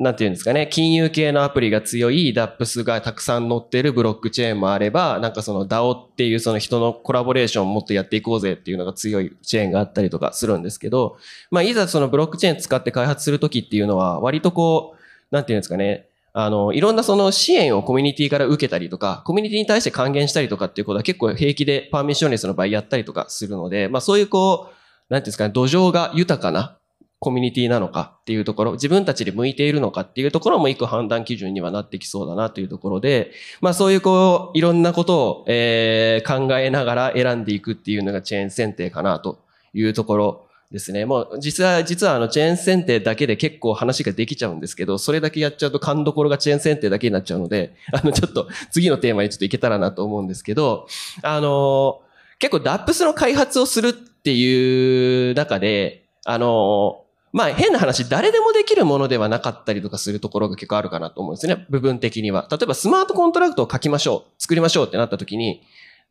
[0.00, 11.18] なんていうんですかね、金融系のアプリが強い DAPS がたくさん載ってるブロックチェーンもあれば、なんかその DAO っていうその人のコラボレーションをもっとやっていこうぜっていうのが強いチェーンがあったりとかするんですけど、
[11.50, 26.78] まあ、いざそのブロックチェーン使って開発するときっていうのは、割とこう、なんていうんですかね、あの、いろんなその支援をコミュニティから受けたりとか、コミュニティに対して還元したりとかっていうことは結構平気でパーミッションレスの場合やったりとかするので、まあそういうこう、なんていうんですかね、土壌が豊かな
[27.20, 33.30] コミュニティなのかっていうところ、自分たちで向いているのかっていうところも一個判断基準にはなってきそうだなというところで、
[33.60, 39.38] まあそういうこう、いろんなことを、えー考えながら選んでいくっていうのがチェーン選定かなと
[39.74, 41.04] いうところですね。
[41.04, 50.86] もう実は、実はあのチェーン選定だけで結構話ができちゃうんですけど、それだけやっちゃうと勘どころがチェーン選定だけになっちゃうので、 あのちょっと次のテーマにちょっといけたらなと思うんですけど、
[51.22, 52.00] あの
[52.38, 61.66] 結構 DAPS の開発をするっていう中で、あのまあ変な話、誰でもできるものではなかったりとかするところが結構あるかなと思うんですね。
[61.70, 62.48] 部分的には。
[62.50, 64.42] 例えばスマートコントラクトを書きましょう。
[64.42, 65.62] 作りましょうってなった時に、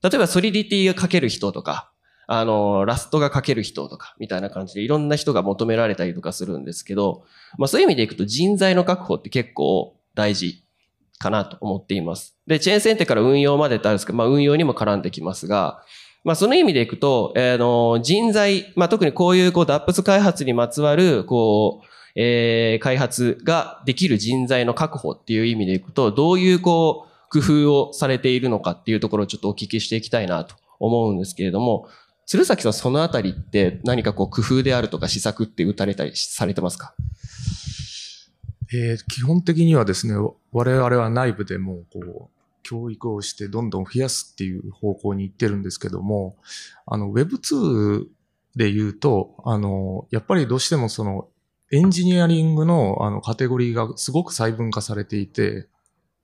[0.02, 1.92] 例えばソリディティが書ける人とか、
[2.32, 7.24] あの、ラストが書ける人とか、みたいな感じでいろんな人が求められたりとかするんですけど、
[7.58, 10.64] まあそういう意味でいくと人材の確保って結構大事
[11.18, 12.38] かなと思っています。
[12.48, 15.84] で、チェーン選定から運用までってあるんですけど、まあ運用にも絡んできますが、
[16.24, 31.88] まあその意味でいくと、えーの、人材、まあ特にこういうこう DAPS 開発にまつわる、こう、えー開発ができる人材の確保っていう意味でいくと、どういうこう、工夫をされているのかっていうところをちょっとお聞きしていきたいなと思うんですけれども、
[32.26, 36.94] 鶴崎さんそのあたりって何かこう工夫であるとか施策って打たれたりされてますか？
[38.74, 40.16] えー基本的にはですね、
[40.52, 46.38] 我々は内部でもこう、教育をしてどんどん増やすっていう方向に行ってるんですけども、
[46.86, 48.06] あの Web2
[48.56, 51.28] で言うと、あの、やっぱりどうしてもその
[51.72, 55.68] エンジニアリングのあのカテゴリーがすごく細分化されていて、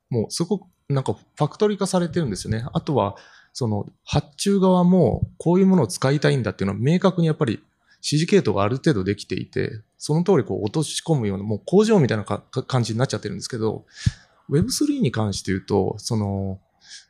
[0.10, 2.66] もうすごくなんかファクトリー化されてるんですよね。
[2.74, 3.16] あとは、
[3.54, 7.64] その発注側もこういうものを使いたいんだっていうのは明確にやっぱり
[8.06, 13.86] 指示系統がある程度できていて、その通りこう落とし込むような、もう工場みたいな感じになっちゃってるんですけど、
[14.50, 16.60] Web3 に関して言うと、その、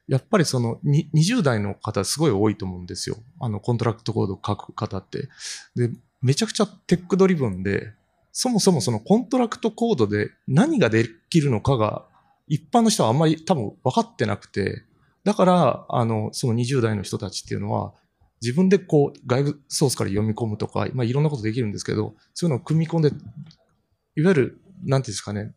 [0.07, 3.17] やっぱりその20代の方すごい多いと思うんですよ。
[3.39, 5.29] あの、 contract code を書く方って。
[5.75, 5.89] で、
[6.21, 7.93] めちゃくちゃ tech driven で、
[8.31, 12.05] そもそもその contract code で何ができるのかが
[12.47, 14.83] 一般の人はあんまり多分分かってなくて、
[15.23, 17.93] だから、あの、その20代の人たちっていうのは、
[18.41, 25.53] 自分でこう外部ソースから読み込むとか、まあいろんなことできるんですけど、そういうのを組み込んで、いわゆる、なんていうんですかね、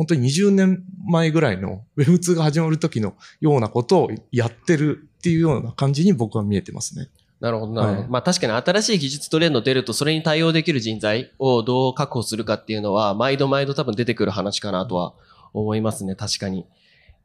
[0.00, 7.10] 本当に20年前ぐらいの Web2 が始まる時のようなことをやってるっていうような感じに僕は見えてますね。
[7.38, 8.00] なるほど、なるほど。
[8.00, 15.12] はいまあ確かに新しい技術トレンド出ると、それに対応できる人材をどう確保するかっていうのは、毎度毎度多分出てくる話かなとは
[15.52, 16.64] 思いますね、確かに。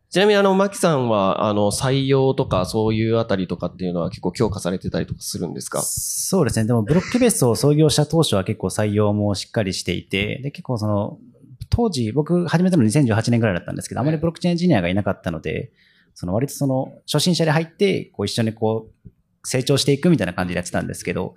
[0.09, 5.81] ちなみにあの、マキさんは、あの、採用とかそういうあたりとかっていうのは結構強化されてたりとかするんですか？
[5.81, 6.65] そうですね。
[6.67, 11.17] でも、ブロックベースを創業した当初は結構採用もしっかりしていて、で、結構その、
[11.75, 15.73] 当時、僕始めたの2018年ぐらいだったんですけど、あまりブロックチェーンエンジニアがいなかったので、
[16.13, 19.09] その割とその、初心者で入って、こう一緒にこう、
[19.43, 21.35] 成長していくみたいな感じでやってたんですけど、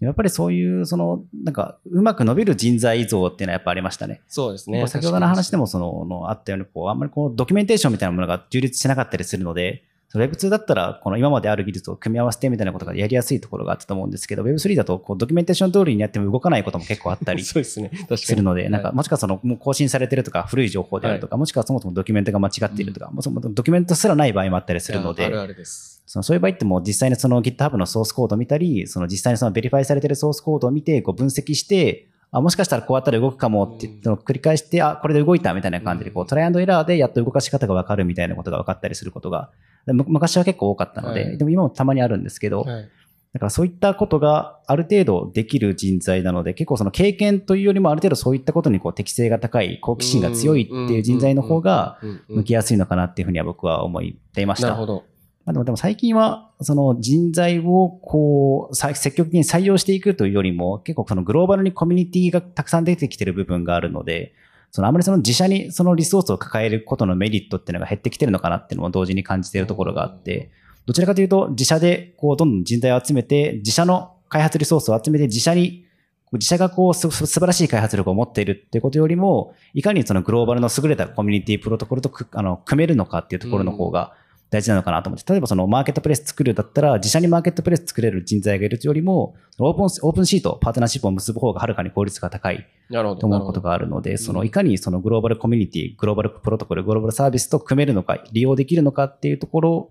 [0.00, 4.22] やっぱりそういう、その、なんか、うまく伸びる人材像っていうのはやっぱありましたね。
[4.26, 4.84] そうですね。
[4.88, 26.02] 先ほどの話でもその、のあったように、こう、あんまりこう、ドキュメンテーションみたいなものが充実してなかったりするので、Web2 だったら、この今まである技術を組み合わせてみたいなことがやりやすいところがあったと思うんですけど、Web3 だとこうドキュメンテーション通りにやっても動かないことも結構あったりするので、なんか、はいもしくはその、もう更新されてるとか、古い情報であるとか、もしくはそもそもドキュメントが間違っているとか、もうそもドキュメントすらない場合もあったりするので、いやあるあるです。
[26.06, 39.50] そのそういう場合ってもう実際にその GitHub のソースコードを見たり、その実際にその verify されてるソースコードを見て、こう分析して、あ、もしかしたらこうやったら動くかもって言って繰り返して、あ、これで動いたみたいな感じで、こうトライアンドエラーでやっと動かし方がわかるみたいなことが分かったりすることが、
[39.92, 42.88] 昔は結構多かったので、はいでも今もたまにあるんですけど、はい。
[43.36, 54.68] だからそういったことがある程度できる人材なので、結構その経験というよりもある程度そういったことにこう適性が高い、好奇心が強いっていう人材の方が向きやすいのかなっていうふうには僕は思っていました。
[54.68, 55.04] なるほど。
[55.44, 64.32] まあ、でもでも最近は、その人材をこう、さ積極的に採用していくというよりも、結構そのグローバルにコミュニティがたくさん出てきてる部分があるので、
[64.70, 70.50] そのあまりその自社にそのリソースを抱えることのメリットっていうのが減ってきてるのかなっていうのも同時に感じているところがあって、
[70.84, 75.86] どちらかというと自社でこうどんどん人材を集めて、自社の開発リソースを集めて自社に
[76.32, 84.14] 自社がこう素晴らしい開発力を持っているっていうことよりも、いかにそのグローバルの優れたコミュニティプロトコルとくあの組めるのかっていうところの方が
[84.50, 92.66] 大事なのかなと思って、例えばそのマーケットプレイス作るだったら、自社にマーケットプレイス作れる人材がいるよりも、オープンオープンシート、パートナーシップを結ぶ方がはるかに効率が高い。
[92.90, 99.90] と思うことがあるので、そのいかにそのグローバルコミュニティ、グローバルプロトコル、グローバルサービスと組めるのか、利用できるのかっていうところ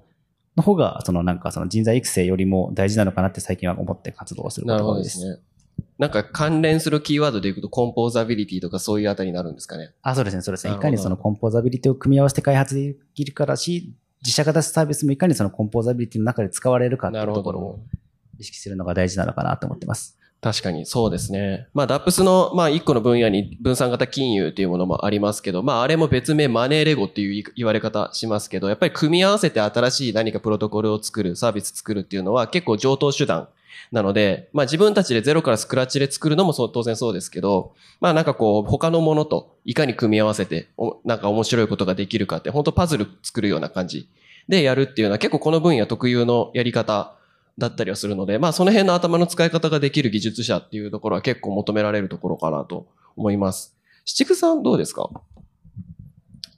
[0.55, 5.17] の方が、そのなんかその人材育成よりも大事なのかなって最近は思って活動をするこなるとが多いです。
[5.17, 5.45] ほどですね。
[5.97, 9.91] なんか関連するキーワードでいくと、コンポーザビリティとかそういうあたりになるんですかね。
[10.01, 10.71] あ、そうですね、そうですね。
[10.71, 17.79] ないかにそのコンポーザビリティを組み合わせて開発できるからし、自社型サービスもいかにそのコンポーザビリティの中で使われるかっていうところを
[18.39, 20.17] 意識するのが大事なのかなと思ってます。
[20.41, 21.67] 確かにそうですね。
[21.73, 33.47] まあ DAPS のまあ一個の分野に分散型金融っていうものもありますけど、まああれも別名マネーレゴっていう言われ方しますけど、やっぱり組み合わせて新しい何かプロトコルを作る、サービス作るっていうのは結構上等手段
[33.91, 44.09] なので、まあ自分たちでゼロからスクラッチで作るのもそう当然そうですけど、まあなんかこう他のものといかに組み合わせておなんか面白いことができるかって本当パズル作るような感じ
[44.47, 47.15] でやるっていうのは結構この分野特有のやり方
[47.57, 53.75] だったりはするので、まあその辺の頭の使い方ができる技術者っていうところは結構求められるところかなと思います。
[54.03, 55.09] 七久さんどうですか？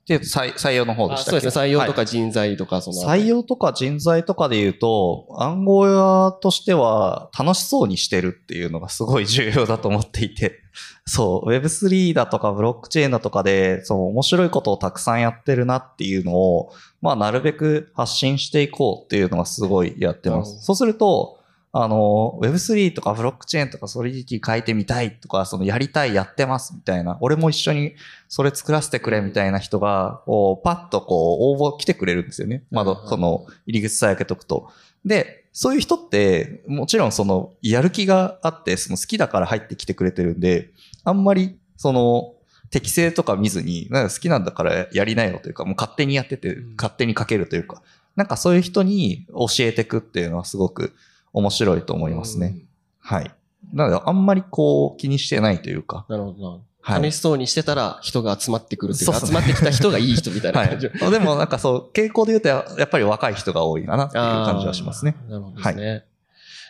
[0.07, 1.41] で、採採用の方であしたっけ？
[1.41, 1.65] そうですね。
[1.65, 2.97] 採用とはいか人材とかその。
[2.97, 10.61] 採用とか人材とかで言うと、暗号屋としては楽しそうにしてるっていうのがすごい重要だと思っていて、
[11.05, 20.63] そう、Web3 だとかブロックチェーンだとかで、そう、面白いことをたくさんやってるなっていうのを、まあ、なるべく発信していこうっていうのがすごいやってます。
[20.63, 21.36] そうすると、
[21.73, 27.95] あの、Web3 とかブロックチェーンとかソリディティ書いてみたいとか、そのやりたい、やってますみたいな、俺も一緒に
[28.29, 32.63] それ作らせてくれみたいな人が、こう、パッとこう、応募来てくれるんですよね。
[32.71, 34.71] まだその、入り口さえ開けとくと。
[35.05, 40.71] で、そういう人って、もちろんその、やる気があって、その好きだから入ってきてくれてるんで、
[41.03, 42.33] あんまり、その、
[42.69, 47.81] 適性とか見ずに、なんか好きなんだからやりなよというか、もう勝手にやってて、勝手に書けるというか、
[48.15, 50.93] なんかそういう人に教えていくっていうのはすごく
[51.33, 52.57] 面白いと思いますね。
[52.99, 53.31] はい。
[53.73, 56.49] なので、あんまりこう気にしてないというか、なるほどな。
[56.49, 56.59] はい
[56.89, 60.87] 楽しそうにしてたら人が集まってくるっていうか、集まってきた人がいい人みたいなは 感じ。
[60.87, 61.11] い。
[61.11, 65.17] でもなんかそう、傾向で言うとややっぱり若い人が多いかなっていう感じはしますね。
[65.27, 66.05] なるほどですね。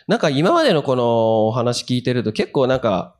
[0.08, 3.14] なんか今までのこのお話聞いてると結構なんか、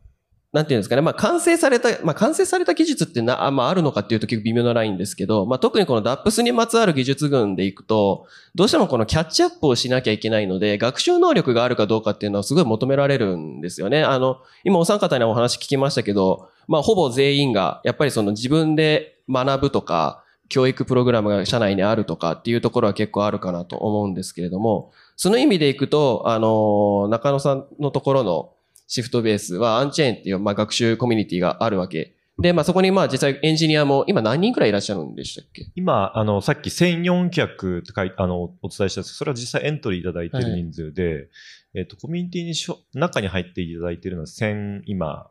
[0.51, 14.03] なんていうんですかね、まあ完成された、まあ完成された技術ってな、まああるのかっていうと結構微妙なラインですけど、まあ特にこの DAPS にまつわる技術群でいくと、どうしてもこのキャッチアップをしなきゃいけないので、学習能力があるかどうかっていうのはすごい求められるんですよね。
[14.03, 28.51] あの、今お三方にお話聞きましたけど、まあほぼ全員がやっぱりその自分で学ぶとか、教育プログラムが社内にあるとかっていうところは結構あるかなと思うんですけれども、その意味でいくと、あの、中野さんのところの
[28.89, 32.15] シフトベースはアンチェーンっていう、まあ、学習コミュニティがあるわけ。
[32.39, 35.67] で、まあ、そこにまあ実際エンジニアも今何人くらいいらっしゃるんでしたっけ？
[35.75, 41.29] 今、あの、さっき1400って書いあの、お伝えしたんですけど、それは実際エントリーいただいている人数で、
[41.75, 45.29] えっ、と、コミュニティにしょ中に入っていただいているのは1000、今、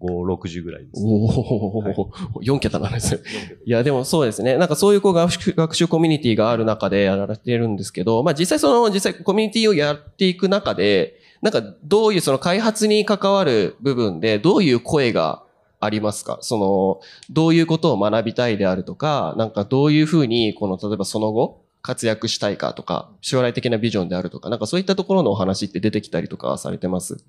[0.00, 1.02] 5、60ぐらいです。
[1.04, 1.94] おお、はい
[2.42, 3.20] 4桁なんですよ。
[3.64, 4.56] いや、でもそうですね。
[4.56, 15.42] なんかそういうこう学習学習コミュニティがある中でやられてるんですけど、まあ実際その、実際コミュニティをやっていく中で、なんかどういうその開発に関わる部分でどういう声が
[15.78, 16.38] ありますか？
[16.40, 27.22] その、どういうことを学びたいであるとか、なんかどういうふうに、この、例えばその後、活躍したいかとか、将来的なビジョンであるとか、なんかそういったところのお話って出てきたりとかされてます？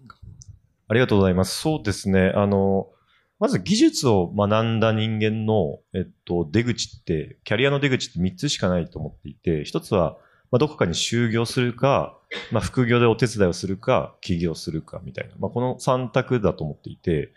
[0.87, 1.59] ありがとうございます。
[1.59, 2.31] そうですね。
[2.33, 2.87] あの、
[3.39, 10.17] まず技術を学んだ人間の、えっと、出口って、キャリアの出口って3つしかないと思っていて、一つは
[10.49, 12.16] まあ、どこかに就業するか、
[12.51, 17.31] まあ、副業でお手伝いをするか、起業するかみたいな、まあ、この3択だと思っていて、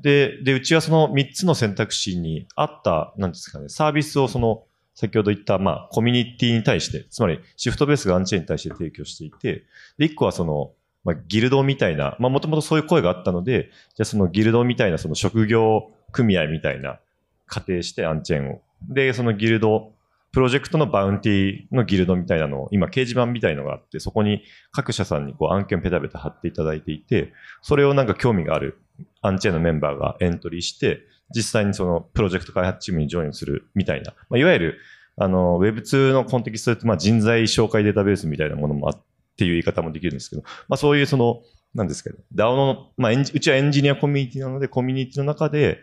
[0.00, 4.64] で、で、うちはその3つの選択肢に合った、なんですかね、サービスをその、
[4.94, 9.64] 先ほど言った、まあ、コミュニティに対して、つまり、シフトベースがアンチェーンに対して提供していて、
[9.98, 10.72] で、1個はその、
[11.04, 16.98] まあ、ギルドみたいな、まあ、もともとそういう声があったので、じゃそのギルドみたいな、その職業組合みたいな、
[17.46, 18.62] 仮定してアンチェーンを。
[18.88, 19.92] で、そのギルド、
[20.32, 28.78] プロジェクトのバウンティーのギルドみたいなのを、今掲示板みたいのがあって、そこに各社さんにこう案件ペタペタ貼っていただいていて、それをなんか興味がある
[29.22, 31.00] アンチェーンのメンバーがエントリーして、
[31.34, 34.78] 実際にそのプロジェクト開発チームにジョインするみたいな、まあ、いわゆる、
[35.16, 39.02] あの、Web2 のコンテキスト、まあ、人材紹介データベースみたいなものもあっ
[39.36, 41.42] ていう言い方もできるんですけど、まあ、そういうその、
[41.74, 45.80] なんですけど、DAO の、まあ、うちはエンジニアコミュニティなので、コミュニティの中で、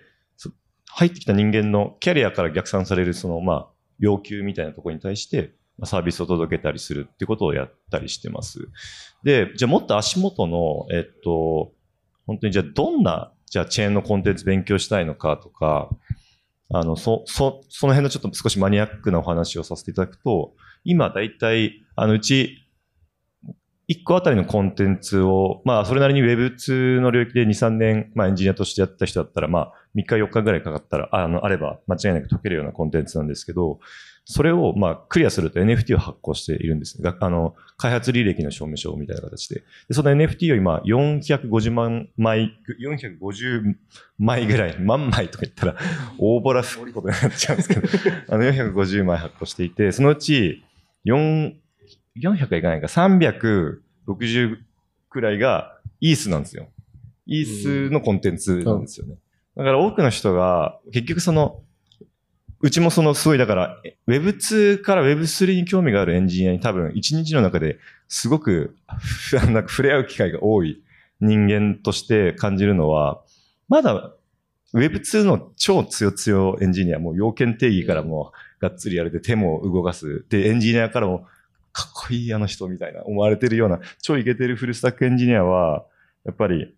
[0.90, 8.68] 入ってきた人間のキャリアから逆算される、その、まあ、要求みたいなところに対して、サービスを届けたりするってことをやったりしてます。
[9.24, 11.72] で、じゃあもっと足元の、えっと、
[12.26, 15.90] 本当にじゃあどんな、じゃあチェーンのコンテンツ勉強したいのかとか、
[16.70, 22.67] あの、そ、そ、その辺のちょっと少しマニアックなお話をさせていただくと、今大体、あの、うち、
[23.90, 33.80] 1個あたりのコンテンツを、まあ、それなりに Web2 の領域で2、3年、まあ、エンジニアとしてやった人だったら、まあ、3日、4日ぐらいかかったら、あの、あれば、間違いなく解けるようなコンテンツなんですけど、
[34.30, 37.02] それを、まあ、クリアすると NFT を発行しているんです。
[37.02, 39.64] があの、開発履歴の証明書みたいな形で。
[39.88, 42.52] でその NFT を今、450万枚、
[42.84, 43.76] 450
[44.18, 45.76] 枚ぐらい、 万枚とか言ったら、
[46.20, 47.88] 大ボラ吹くことになっちゃうんですけど、
[48.28, 50.62] あの、450枚発行していて、そのうち、
[51.06, 51.54] 4、
[52.22, 54.58] 400はいかないか、360
[55.10, 56.68] くらいがイースなんですよ。
[57.26, 59.16] イースのコンテンツなんですよね。
[59.56, 61.62] だから多くの人が、結局その、
[62.60, 68.76] うちもそのすごいだから、Web2 から Web3 に興味があるエンジニアに多分一日の中ですごく、
[69.34, 70.82] なんか触れ合う機会が多い
[71.20, 73.22] 人間として感じるのは、
[73.68, 74.14] まだ
[74.74, 80.26] Web2 の超強強エンジニア、もう要件定義からもがっつりやれて手も動かす。
[80.30, 81.26] で、エンジニアからも
[81.78, 85.86] かっこいいあの人みたいな思われてるような超イケてるフルスタックエンジニアは、
[86.26, 86.74] やっぱり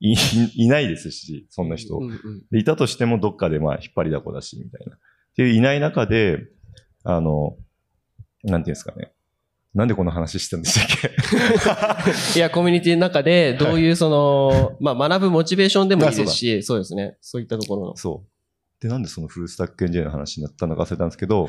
[0.00, 0.14] い
[0.56, 1.96] いないですし、そんな人。
[1.98, 4.96] うんうんでいたとしてもどっかでまあ引っ張りだこだし、みたいな。
[4.96, 4.98] っ
[5.36, 6.48] ていういない中で、
[7.04, 7.56] あの、
[8.42, 9.12] なんていうんですかね。
[9.72, 11.08] なんでこの話してたんでした
[12.00, 12.04] っ
[12.34, 12.38] け？
[12.38, 17.16] いや、コミュニティの中で、どういうその、 まあ、学ぶモチベーションでもいいですし、そうですね。
[17.20, 17.96] そういったところの。
[17.96, 18.33] そう。
[18.80, 21.48] で、なんでそのフルスタックエンジニアの話になったのか忘れたんですけど、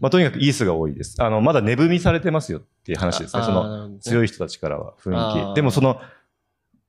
[0.00, 1.20] まあとにかくイースが多いです。
[1.22, 3.42] あの、まだ値踏みされてますよっていう話ですね。
[3.42, 4.26] その、強い。
[4.26, 5.54] い人たちからは雰囲気。
[5.54, 6.00] でもその、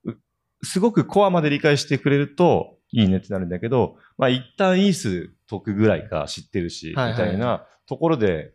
[0.05, 0.13] う
[0.63, 8.53] すごくコアまで理解してくれるといいねってなるんだけど、まあ一旦イース解くぐらいか知ってるし、はいはいみたいなところで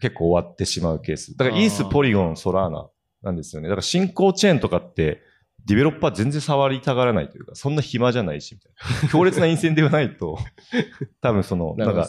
[0.00, 1.36] 結構終わってしまうケース。
[1.36, 2.88] だからイース、ポリゴン、ソラーナ
[3.22, 3.68] なんですよね。
[3.68, 5.22] だから進行チェーンとかって、
[5.68, 9.08] ディベロッパー全然触りたがらないというか、そんな暇じゃないし、みたいな。
[9.12, 10.38] 強烈なインセンティブないと、
[11.20, 12.08] 多分その、ななんか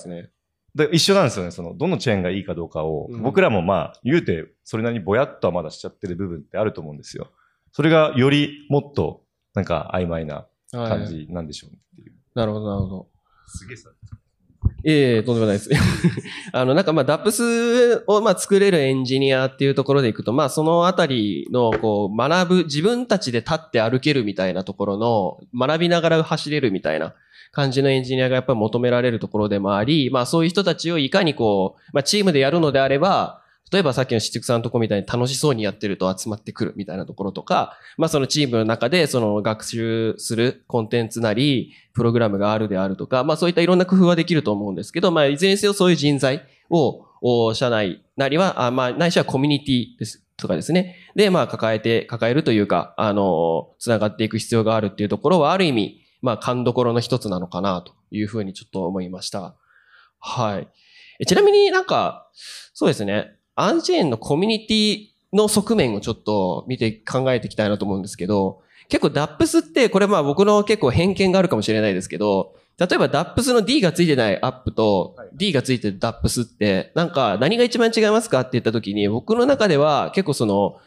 [0.92, 1.52] 一緒なんですよね。
[1.52, 7.28] その、どのチェーンがいいかどうかを、うん僕らもまあ、言うて、それなりにぼやっとはまだしちゃってる部分ってあると思うんですよ。
[7.72, 11.08] それがよりもっと、なんか曖昧な感はい。
[11.08, 12.14] じなんでしょうねっていう。
[12.36, 13.10] なるほど、なるほど。
[13.48, 13.90] すげえさ。
[14.84, 15.70] いえいえ、とんでもないです。
[16.54, 27.14] あの、なんかまあ、DAPS をまあ作れるエンジニアっていうところでいくと、まあ、そのあたりの、こう、学ぶ、自分たちで立って歩けるみたいなところの、学びながら走れるみたいな
[27.52, 33.42] 感じのエンジニアがやっぱり求められるところでもあり、まあ、そういう人たちをいかにこう、まあ、チームでやるのであれば、
[33.72, 47.06] 例えばさっきの七福さんのとこみたいに楽しそうにやってると集まってくるみたいなところとか、まあそのチームの中でその学習するコンテンツなり、プログラムがあるであるとか、まあそういったいろんな工夫はできると思うんですけど、まあいずれにせよそういう人材を、
[47.54, 50.24] 社内なりは、あまあないしはコミュニティです。
[50.38, 50.96] とかですね。
[51.16, 59.56] で、まあ抱えて、抱えるというか、あの、つながっていく必要があるっていうところはある意味、まあ勘どころの一つなのかなというふうにちょっと思いました。
[60.20, 61.26] はい。
[61.26, 62.30] ちなみになんか、
[62.74, 63.36] そうですね。
[63.60, 80.78] アンチェーンのコミュニティの側面をちょっと見て考えていきたいなと思うんですけど、結構 DAPS って、これまあ僕の結構偏見があるかもしれないですけど、例えば DAPS の D がついてないアップと D がついてる DAPS って、なんか何が一番違いますかって言った時に、僕の中では結構その、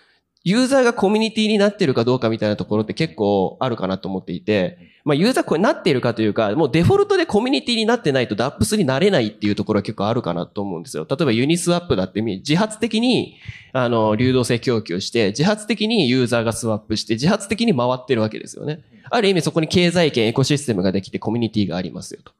[0.45, 11.07] ユーザーがコミュニティになってるかどうかみたいなところって結構あるかなと思っていて、まあユーザーこれなっているかというか、もうデフォルトでコミュニティになってないと DAPS になれないっていうところは結構あるかなと思うんですよ。
[11.09, 13.37] 例えばユニスワップだってみ自発的に
[13.73, 18.81] あの流動性供給して、自発的にユーザーがスワップして、自発的に回ってるわけですよね。
[19.11, 22.33] ある意味そこに経済圏、エコシステムができてコミュニティがありますよと。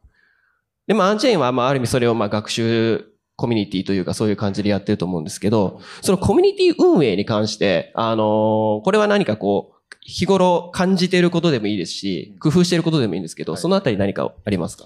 [0.87, 3.12] で、まあアンチェーンはまあある意味それをまあ学習
[3.43, 14.85] コミュニティというかそういう感じでやってると思うんですけど、そのコミュニティ運営に関して、あのーこれは何かこう、日頃感じていることでもいいですし、工夫していることでもいいんですけど、そのあたり何かありますか？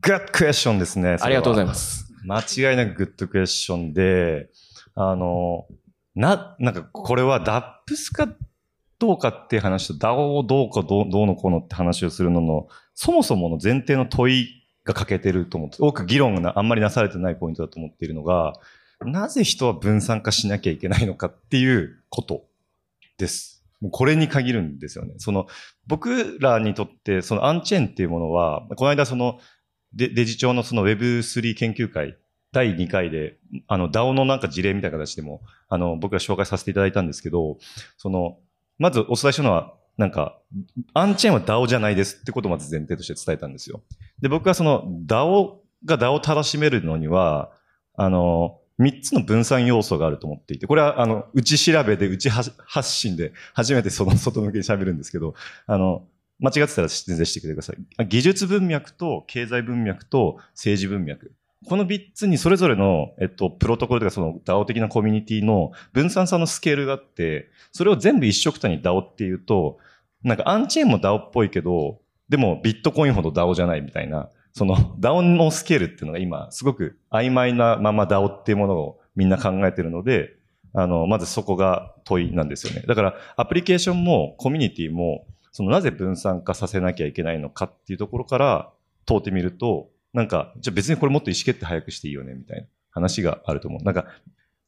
[0.00, 1.16] グッドクエスチョンですね。
[1.20, 2.12] ありがとうございます。
[2.24, 4.48] 間違いなくグッドクエスチョンで、
[4.96, 5.66] あの、
[6.16, 8.28] な、なんかこれはダップスか
[8.98, 14.57] どうかっていう話と DAO をどうかどうどうのこうのって話をするのの、そもそもの前提の問い
[14.88, 18.54] が欠けてると思って、多く議論があんまりなされてないポイントだと思っているのが、
[19.00, 22.44] なぜ人は分散化しなきゃいけないのかっていうこと
[23.18, 23.64] です。
[23.80, 25.14] もうこれに限るんですよね。
[25.18, 25.46] その、
[25.86, 29.38] 僕らにとって、そのアンチェーンっていうものは、この間その、
[29.92, 32.16] デデジ庁のその Web3 研究会
[32.52, 33.36] 第2回で、
[33.66, 37.58] あの DAO のなんか事例みたいな形でも、あの、僕ら紹介させていただいたんですけど、
[37.98, 38.38] その、
[38.78, 40.38] まずお伝えしたのは、なんか、
[40.94, 43.82] アンチェーンは DAO じゃないですってことをまず前提として伝えたんですよ。
[44.20, 47.52] で、僕はその DAO が DAO を正しめるのには、
[47.94, 55.34] あの、3つの分散要素があると思っていて、これは、あの、内調べで、内発発信で、初めてその外向けに喋るんですけど、
[55.66, 56.06] あの、
[56.38, 58.06] 間違ってたら全然してください。
[58.06, 61.32] 技術文脈と経済文脈と政治文脈。
[61.66, 69.78] この3つにそれぞれの、えっと、プロトコルとかその DAO 的なコミュニティの分散さのスケールがあって、それを全部一緒くたに DAO っていうと、
[70.22, 80.36] なんかアンチェーンも DAO っぽいけど、でもビットコインほど DAO じゃないみたいな、その DAO のスケールっていうのが今すごく曖昧なまま DAO っていうものをみんな考えてるので、
[80.74, 82.84] あの、まずそこが問いなんですよね。
[82.86, 88.70] だからアプリケーションもコミュニティも、そのなぜ分散化させなきゃいけないのかっていうところから
[89.06, 93.84] 問うてみると、なんか、じゃあ別にこれもっと意思決定早くしていいよね、みたいな話があると思う。
[93.84, 94.06] なんか、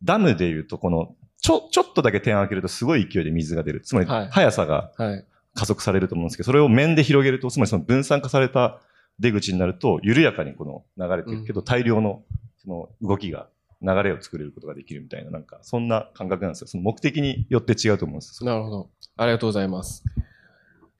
[0.03, 3.81] ダムで言うと、この、ちょ、ちょっとだけ点を開けるとすごい勢いで水が出る。
[3.81, 5.25] つまりはい、速さがはい。
[5.55, 8.81] 加速されると思うんですけど、それを面で広げると、つまりその分散化された
[9.19, 10.65] 出口になると、緩やかにこ
[10.97, 12.23] の流れていくけど、大量の
[12.59, 13.49] その動きが、
[13.83, 16.67] 流れを作れることができるみたいな、なんか、そんな感覚なんですよ。
[16.67, 18.51] その目的によって違うと思うんですよ。
[18.51, 18.91] なるほど。
[19.17, 20.05] ありがとうございます。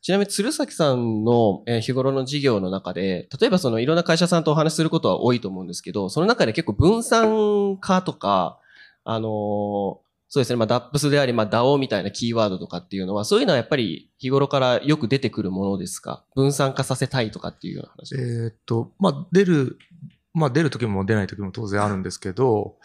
[0.01, 8.59] ちなみに、鶴崎さんのえー日頃の事業の中で、例えばそのいろんな会社さんとお話しすることは多いと思うんですけど、その中で結構分散化とか、
[9.05, 16.25] あのーそうですね、まあ、DAPS であり、まあ、DAO みたいなキーワードとかっていうのは、そういうのはやっぱり日頃からよく出てくるものですか？
[16.37, 18.15] 分散化させたいとかっていうような話。
[18.15, 19.77] えーっと、まあ、出る、
[20.33, 22.77] まあ、出る時も出ない時も当然あるんですけど、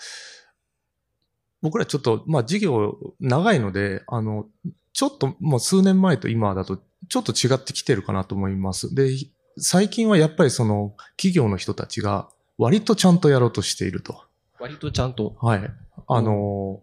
[1.61, 4.47] 僕らちょっと、まあ、事業長いので、あの、
[4.93, 6.79] ちょっと、もう数年前と今だと、
[7.09, 8.95] ちょっと違ってきてるかなと思います。
[8.95, 9.11] で、
[9.57, 14.23] 最近はやっぱりその、企業の人たちが、割とちゃんとやろうとしていると。
[14.59, 15.35] 割とちゃんと。
[15.41, 15.69] はい。
[16.07, 16.81] あの、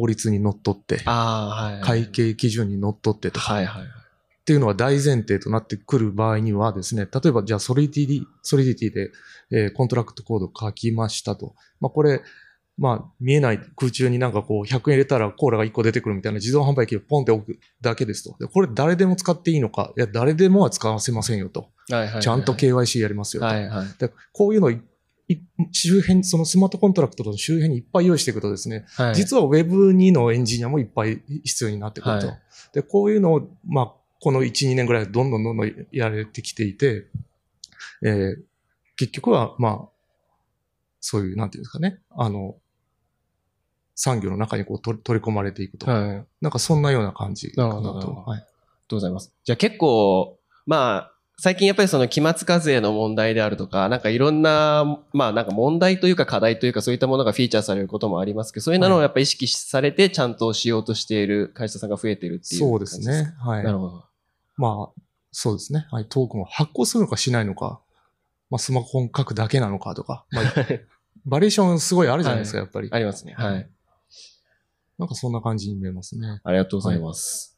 [0.00, 1.84] 法律にのっとって、はい。
[1.84, 3.82] 会計基準にのっとってとか、はいはい。
[3.82, 9.10] っていうのは大前提となってくる場合にはですね、例えばじゃあ Solidity、Solidity で、
[9.50, 11.54] えー contract code 書きましたと。
[11.78, 12.22] まあこれ、
[12.78, 18.34] まあ見えない空中になんかこう100円入れたらコーラが1個出てくるみたいな自動販売機をポンって置くだけですと。
[18.38, 21.68] でこれ誰でも使っていいのかいや、誰でもは使わせませんよと。
[21.90, 22.22] はいはいはい。
[22.22, 23.46] ちゃんと KYC やりますよと。
[23.46, 23.86] はいはい。
[23.98, 24.80] でこういうのをいい
[25.70, 29.14] 周辺、その smart contract の周辺にいっぱい用意していくとですね、はい。
[29.14, 32.26] 実は Web2 のエンジニアもいっぱい必要になってくると。
[32.28, 32.38] はい
[32.72, 37.06] で、こういうのを、まあ、この1、2年ぐらいどんどんどんどんやられてきていて、
[38.02, 38.42] えー
[38.94, 39.88] 結局は、まあ、
[41.00, 42.56] そういう、なんていうんですかね、あの、
[43.94, 45.90] 産業の中にこう取り取り込まれていくと。
[45.90, 46.00] はい。
[46.00, 48.12] ありがなんかそんなような感じかななるほどなると。
[48.12, 48.40] ほどはい。
[48.86, 49.34] とうございます。
[49.44, 51.11] じゃあ結構、まあ、
[51.42, 62.86] 最近やっぱりその期末課税の問題であるとか、なんかいろんな、まあなんか問題というか課題というかそういったものがフィーチャーされることもありますけど、そういうのをやっぱ意識されてちゃんとしようとしている会社さんが増えているっていうそうで。
[62.86, 63.34] すね。
[63.40, 63.64] はい。
[63.64, 64.04] なるほど。
[64.56, 65.00] まあ、
[65.32, 65.88] そうですね。
[65.90, 66.06] はい。
[66.08, 67.80] トークンを発行するのかしないのか、
[68.48, 70.44] まあ、スマホに書くだけなのかとか、まあ、
[71.26, 72.88] バリエーションすごいあるじゃないですか、やっぱり。
[72.92, 73.34] ありますね。
[73.36, 73.68] はい。
[74.96, 76.40] なんかそんな感じに見えますね。
[76.44, 77.51] ありがとうございます。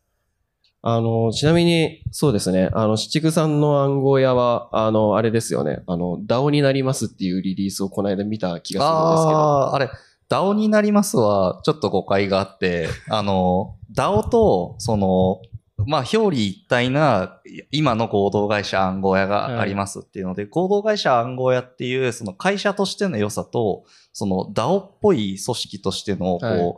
[0.87, 2.69] あの、ちなみに、そうですね。
[2.75, 5.79] あの、七九さんの暗号屋は、あの、あれですよね。
[5.87, 9.39] あの、DAO になりますっていうリリースをこの間見た気がするんですけど。
[9.39, 9.91] ああー、あれ、
[10.29, 15.41] DAO になりますは、ちょっと誤解があって、 あの、DAO と、その、
[15.87, 26.75] まあ、表裏一体な、今の合同会社暗号屋がありますっていうので、合同会社暗号屋っていう、その会社としての良さと、その DAO っぽい組織としての、こう、はい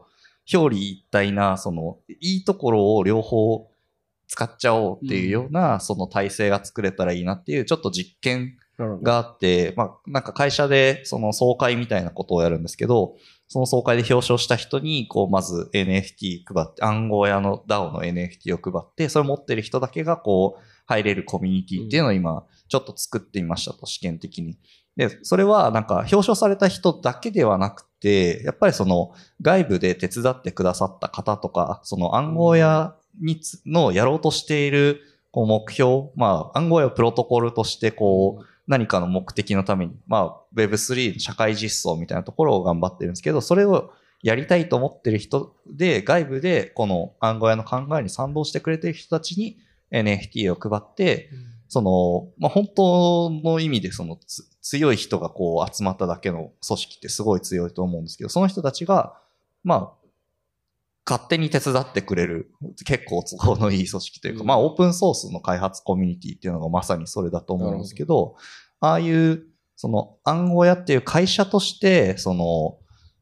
[0.49, 3.69] 表裏一体な、その、いいところを両方
[4.29, 13.17] 使っちゃおうっていうような、その体制が作れたらいいなっていう、ちょっと実験があって、まあ、なんか会社でその総会みたいなことをやるんですけど、
[13.49, 24.59] その総会で表彰した人に、こう、まず NFT 配って、暗号屋の DAO の NFT を配って、それ持ってる人だけがこう、入れるコミュニティっていうのを今、ちょっと作ってみましたと、試験的に。
[24.97, 29.13] で、それはなんか表彰された人だけではなくて、やっぱりその
[29.43, 35.01] 外部で手伝ってくださった方とか、その暗号屋につのやろうとしている
[35.31, 43.93] こう目標、まあ暗号屋をプロトコルとしてこう何かの目的のために、まあ Web3 の社会実装みたいなところを頑張ってるんですけど、それを
[44.23, 49.59] やりたいと思ってる人で、外部でこの暗号屋の考えに賛同してくれてる人たちに
[49.93, 51.31] NFT を配って、
[51.69, 59.17] その、まあ、本当の意味でそのつ強い人がこう集まっただけの組織ってすごい強いと思うんですけど、その人たちが、
[59.63, 59.93] まあ、
[61.09, 62.51] 勝手に手伝ってくれる、
[62.85, 64.47] 結構都合のいい組織というか、うん。
[64.49, 68.35] まあ、オープンソースの開発コミュニティっていうのがまさにそれだと思うんですけど、
[68.81, 69.45] ああいう、
[69.77, 72.79] その暗号屋っていう会社として、その、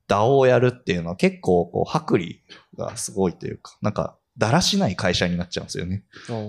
[0.09, 2.43] DAO をやるっていうのは結構こう、薄利
[2.77, 6.03] がすごいというか、なんか、だらしない会社になっちゃうんですよね。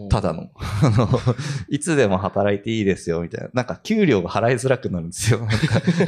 [0.10, 0.50] ただの。
[0.58, 1.08] あの、
[1.70, 3.50] いつでも働いていいですよ、みたいな。
[3.54, 5.48] なんか、給料が払いづらくなるんですよ。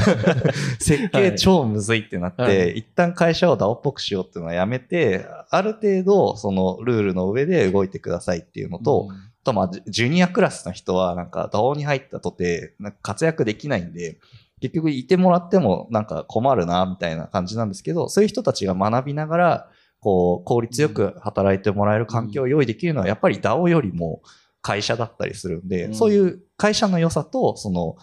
[0.80, 14.17] 設計超むずいってなって、はい一旦会社を DAO っぽくしようっていうのはやめて、ある程度、そのルールの上で動いてくださいっていうのと、あと、まあ、ジュジュニアクラスの人は、なんか、DAO に入ったとて、なんか活躍できないんで、
[14.61, 19.69] 結局いてもらってもなんか困るな、みたいな感じなんですけど、そういう人たちが学びながら、
[19.99, 24.21] こう、効率よく働いてもらえる環境を用意できるのは、やっぱり DAO よりも
[24.61, 25.95] 会社だったりするんで、うん。
[25.95, 27.97] そういう会社の良さと、その、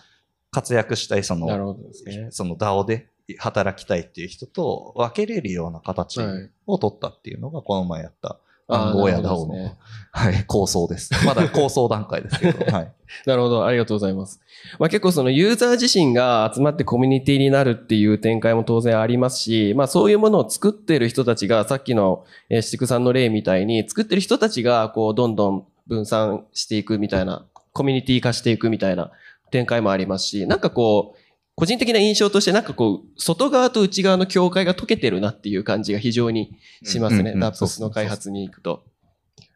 [0.51, 2.29] 活躍したい、そなるの、ほどですね。
[2.31, 6.51] その DAO で働きたいっていう人と分けれるような形はい。
[6.67, 8.39] を取ったっていうのが、この前やった
[8.69, 9.77] あやなる DAO の、ね
[10.17, 11.11] はい、構想です。
[11.27, 12.93] まだ構想段階ですけど、はい。
[13.27, 14.41] なるほど、ありがとうございます。
[14.79, 29.11] まあ、結構そのユーザー自身が集まってコミュニティになるっていう展開も当然ありますし、まあそういうものを作ってる人たちが、さっきのえー七久さんの例みたいに、作ってる人たちがこうどんどん分散していくみたいな、コミュニティ化していくみたいな
[29.51, 31.24] 展開もありますし、なんかこう、
[31.57, 37.35] 個人的な印象としてなんかこう、外側と内側の境界が解けてるなっていう感じが非常にしますね。
[37.37, 38.85] ダップスの開発に行くと。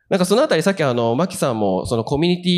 [0.08, 2.48] なんかそのあたりさっきあの、マキさんもそのコミュニテ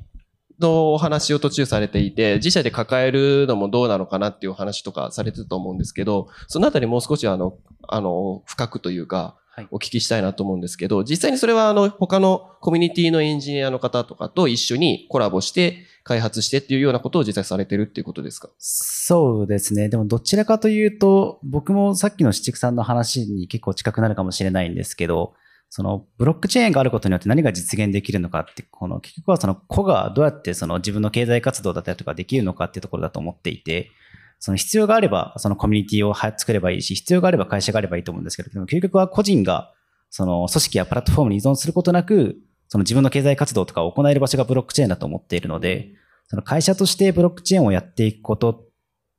[0.00, 7.56] ィのお話を途中されていて、自社で抱えるのもどうなのかなっていうお話とかされてたと思うんですけど、そのあたりもう少しあの、
[7.88, 18.50] あの、深くというかはい、お聞きしたいなと思うんですけど、実際にそれはあの、他のコミュニティのエンジニアの方とかと一緒にコラボして開発してっていうようなことを実際されてるっていうことですか？
[18.58, 19.88] そうですね。
[19.88, 25.34] でもどちらかというと、僕もさっきの七久さんの話に結構近くなるかもしれないんですけど、
[25.70, 33.90] そのブロックチェーンがあることによって何が実現できるのかって、この結局はその個がどうやってその自分の経済活動だったりとかできるのかっていうところだと思っていて、
[34.44, 39.72] その必要があればそのコミュニティをは作ればいいし、必要があれば会社があればいいと思うんですけど、でも究極は個人が
[40.10, 42.36] その組織やプラットフォームに依存することなく、
[42.68, 45.92] その自分の経済活動とかを行える場所がブロックチェーンだと思っているので、
[46.26, 48.66] その会社としてブロックチェーンをやっていくこと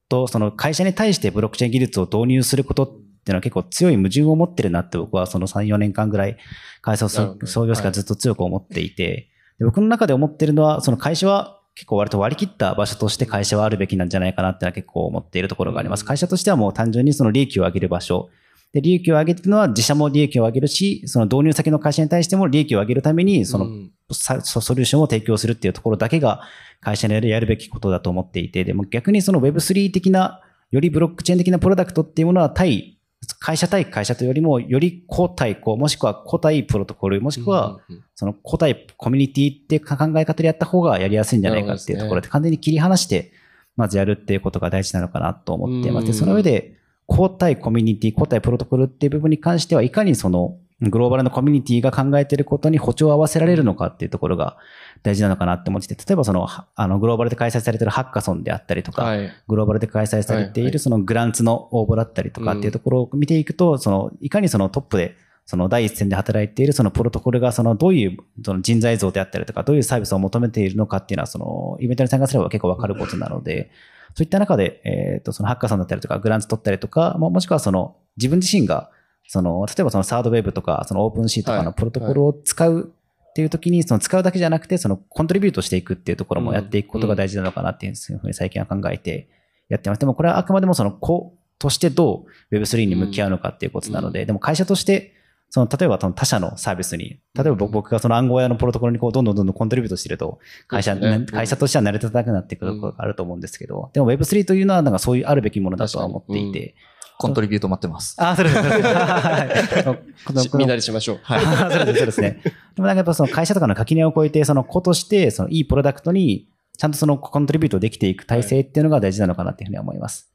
[0.10, 6.38] と、その会社に対してブロックチェーン技術を導入することっていうのは結構強い矛盾を持ってるなって僕はその3、4年間ぐらい
[6.82, 16.02] 会社を創業してからずっと強く思っていて、で僕の中で思ってるのは、その会社は結構割と割り切った場所として会社はあるべきなんじゃないかなってのは結構思っているところがあります。
[16.02, 18.30] うん会社としてはもう単純にその利益を上げる場所。
[18.74, 23.68] で、利益を上げてるのは自社も利益を上げるし、その導入先の会社に対しても利益を上げるために、その
[24.10, 26.42] ソソリューションを提供するっていうところだけが
[26.82, 32.95] 会社にやるべきことだと思っていて、でも逆にその Web3 的な、よりブロックチェーン的なプロダクトっていうものは対、
[33.40, 37.80] 会社対会社というよりも、より個対個、もしくは個対プロトコル、もしくは、
[38.16, 43.32] その個対コミュニティって考え方でやった方がやりやすいんじゃないかっていうところで、完全に切り離して、
[43.76, 46.06] まずやるっていうことが大事なのかなと思っています。
[46.06, 46.18] で、うん。
[46.18, 46.76] その上で、
[47.08, 54.58] 個対コミュニティ、個対プロトコルっていう部分に関しては、いかにその、グローバルなコミュニティが考えていることに歩調を合わせられるのかっていうところが
[55.04, 59.32] 大事なのかなって思ってて、例えばその、はあの、グローバルで開催されているハッカソンであったりとか、はい。
[59.48, 65.16] グローバルで開催されていはいはいるそのグランツの応募だったりとかっていうところを見ていくと、そのいかにそのトップで
[65.46, 73.72] その第一線で働いているそのプロトコルがそのどういうその人材像であったりとか、どういうサービスを求めているのかっていうのはそのイベントに参加すれば結構わかることなので、
[74.16, 78.90] そういった中で、えっとそのハッカーさんだったりとか、グランツ取ったりとか、ももしくはその自分自身が
[79.28, 81.66] その例えばそのサードウェブとか、そのオープンシーとかはい。
[81.66, 82.92] のプロトコルを使う
[83.30, 89.28] っていう時に、その使うだけじゃなくて、そのコントリビュートしていくっていうところもやっていくことが大事なのかなっていうふうに最近は考えて
[89.70, 90.00] やってます。
[90.00, 95.14] でもこれはあくまでもその子としてどう Web3 に向き合うのかっていうことなので、でも会社として、
[95.50, 106.76] その例えばその他社のサービスに、例えば僕僕がその暗号屋のプロトコルにこうどんどんどんどんコントリビュートしてると、会社、会社としては成り立たなくなっていくところがあると思うんですけど、でも Web3 というのはなんかそういうあるべきものだとは思っていて、
[107.18, 108.16] コントリビュート待ってます。
[108.18, 108.56] あ、そうです。
[108.56, 111.20] そうですはいこの しみんなでしましょう。
[111.24, 111.72] はい。
[111.72, 112.42] そうですそうですね。
[112.44, 116.48] でもなんかやっぱその会社とかの垣根を越えて、その子として、そのいいプロダクトに、
[116.78, 120.32] ちゃんとそのコントリビュートできていく体制っていうのが大事なのかなっていうふうには思います。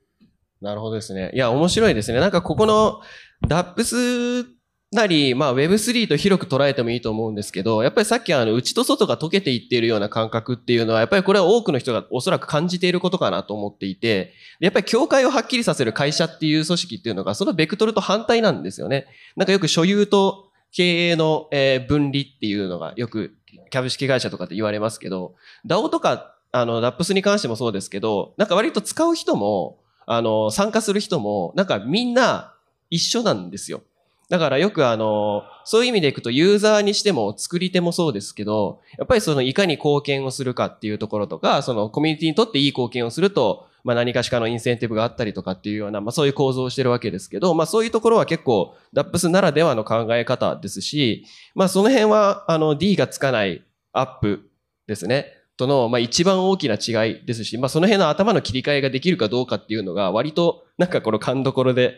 [0.60, 1.30] なるほどですね。
[1.34, 2.20] いや、面白いですね。
[2.20, 3.00] なんかここの
[3.46, 4.44] DAPS
[4.92, 19.06] なり、まあ Web3 と広く捉えてもいいと思うんですけど、やっぱりさっきあの内と外が溶けていっているような感覚っていうのは、やっぱりこれは多くの人がおそらく感じていることかなと思っていて、やっぱり境界をはっきりさせる会社っていう組織っていうのが、そのベクトルと反対なんですよね。
[19.36, 21.48] なんかよく所有と経営の、
[21.86, 23.36] 分離っていうのがよく
[23.72, 32.56] 株式会社とかって言われますけど、DAO とか、あの、DAPS に関してもそうですけど、なんか割と使う人も、あの、参加する人も、なんかみんな
[32.90, 33.82] 一緒なんですよ。
[34.30, 51.24] だからよくあの、そういう意味でいくとユーザーにしても作り手もそうですけど、やっぱりそのいかに貢献をするかっていうところとか、そのコミュニティにとっていい貢献をすると、まあ何かしかのインセンティブがあったりとかっていうような、まあそういう構造をしてるわけですけど、まあそういうところは結構 DAPS ならではの考え方ですし、
[51.56, 54.48] まあその辺はあの D がつかないアップ
[54.86, 55.26] ですね。
[55.56, 61.96] との、まあ一番大きな違いですし、まあその辺の頭の切り替えができるかどうかっていうのが割となんかこの勘どころで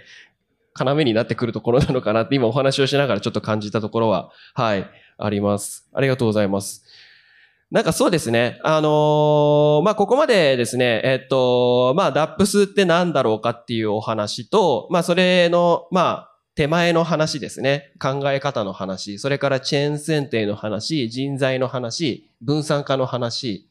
[0.79, 5.89] 要になってくるところなのかなって今お話をしながらちょっと感じたところは、はい、あります。
[5.93, 6.85] ありがとうございます。
[7.71, 8.61] なんかそうですね。
[8.65, 17.95] あのーまあ、ここまでですね、えっと、まあ、DAPS って何だろうかっていうお話と、まあ、それの、まあ、手前の話ですね。
[17.99, 23.71] 考え方の話、それからチェーン選定の話、人材の話、分散化の話、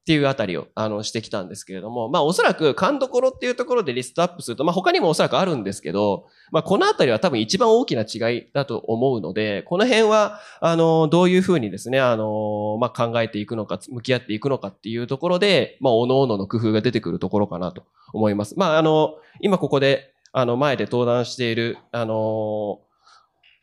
[0.00, 17.84] っていうあたりを、あの、してきたんですけれども、まあ、おそらく、勘どころっていうところでリストアップすると、まあ、他にもおそらくあるんですけど、まあ、このあたりは多分一番大きな違いだと思うので、この辺は、あの、どういうふうにですね、あの、まあ、考えていくのか、向き合っていくのかっていうところで、まあ、各々の工夫が出てくるところかなと
[18.14, 18.58] 思います。
[18.58, 22.80] まあ、あの、今ここで、あの、前で登壇している、あの、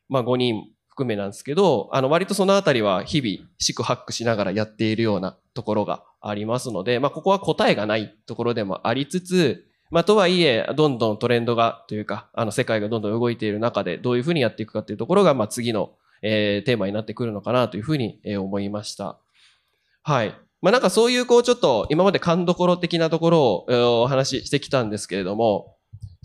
[0.07, 0.63] まあ、5人
[0.97, 15.91] 含めなんですけど、あの、割とそのあたりは日々、四苦八苦しながらやっているようなところがありますので、まあ、ここは答えがないところでもありつつ、まあ、とはいえ、どんどんトレンドが、というか、あの、世界がどんどん動いている中で、どういうふうにやっていくかというところが、まあ、次の、
[16.23, 19.19] えーテーマになってくるのかなというふうに、えー思いました。
[20.01, 20.35] はい。
[20.61, 25.76] まあ、なんかそういう、こう、ちょっと、今まで勘どころ的なところを、お話ししてきたんですけれども、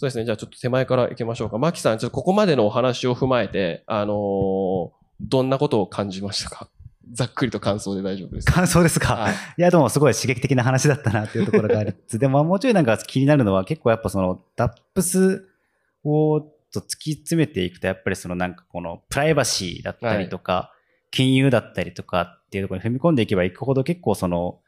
[0.02, 0.24] そうですね。
[0.24, 1.58] じゃあちょっと手前から行きましょうか。
[1.58, 4.90] マキさん、ちょっとここまでのお話を踏まえて、あのー
[5.20, 6.68] どんなことを感じましたか？
[7.12, 8.50] ざっくりと感想で大丈夫です。
[8.50, 9.32] 感想ですか、はい。
[9.58, 15.42] いや、でもすごい刺激的な話だったなっていうところがありつつ、でももうちょいなんか気になるのは結構やっぱその DAPS
[16.02, 20.72] をと突き詰めていくと、やっぱりそのなんかこのプライバシーだったりとか、
[21.12, 24.58] 金融だったりとかっていうところに踏み込んでいけばいくほど結構その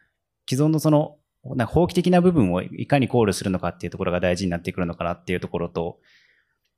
[0.49, 1.17] 既存のその
[1.57, 5.99] なんか法規的な部分をいかに考慮するのかっていうところが大事になってくるのかなっていうところと、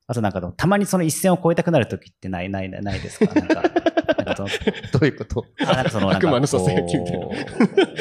[0.08, 3.34] あとなんかたまにその一線を越えたくなるときってない、ない、ないですか？
[3.34, 3.62] なんか、
[4.34, 4.44] ど
[5.02, 5.44] ういうこと？
[5.60, 6.56] あなんかそのなんかなこ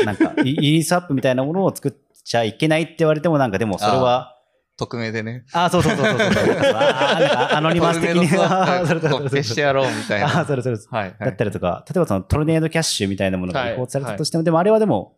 [0.01, 1.93] うなんかイイリースアップみたいなものを作っ
[2.23, 4.31] ちゃいけないって言われてもなんかでもそれは、
[4.77, 5.45] 匿名でね。
[5.53, 6.31] あそうそうそうそうそう。
[6.75, 8.27] あアノニマス的に。
[8.27, 10.27] 消してやろうみたいな。
[10.27, 15.15] あーそれそれはい、はいだったりとか、例えばそのトルネードキャッシュみたいなものがはい違法されたとしても、でもあれはでも、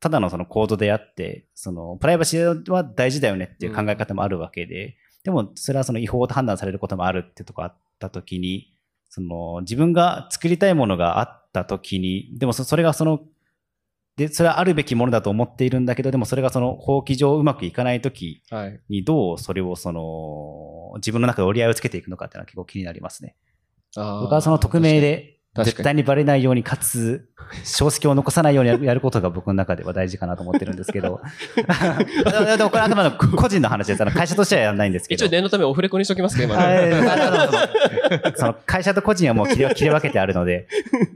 [0.00, 8.72] ただのそのコードであって、そのプライバシーは大事だよねっていう考え方もあるわけで、でもそれはその違法と判断されることもあるってところあったときに、
[9.08, 13.20] その自分が作りたいものがあったときに、でもそそれがその、
[14.16, 18.80] で、それはあるべきものだと思っているんだけど、でもそれがその法規上うまくいかないときはい。
[18.88, 23.36] にどうそれをその、自分の中で折り合いをつけていくのかっていうのは結構気になりますね。
[23.94, 27.28] 僕はその匿名で絶対にバレないように、かつ、
[27.64, 31.20] 証跡を残さないようにやることが僕の中では大事かなと思ってるんですけど。
[31.56, 34.04] でもこれあくまでも個人の話です。
[34.04, 35.24] 会社としてはやらないんですけど。
[35.24, 36.96] 一応念のためオフレコにしときますか、今はいね。
[38.66, 40.66] 会社と個人はもう切り分けてあるので、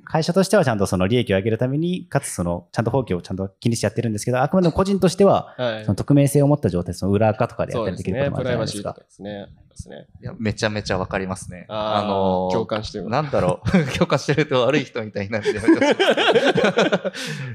[0.05, 9.70] 会社としてはちゃんとその利益を上げるために、かつその、ちゃんと法規をちゃんと気にしてやってるんですけど、あくまでも個人としては、はいその匿名性を持った状態、その裏垢とかでやったりできることもあプライバシーとるじゃないですか。
[9.77, 9.81] すね。
[9.81, 10.07] ですね。
[10.23, 11.65] いやめちゃめちゃわかりますね。
[11.69, 13.71] あーのー共感してるなんだろう。
[13.97, 15.55] 共感してると悪い人みたいになって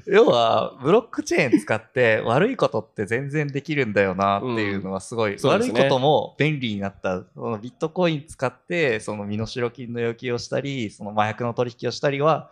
[0.07, 7.24] 要は、ブロックチェーン使って悪いことって全然できるんだよなっていうのはすごい、悪いそうですねことも便利になった。
[7.34, 12.49] そのビットコイン使って、その身代金の要求をしたり、その麻薬の取引をしたりは、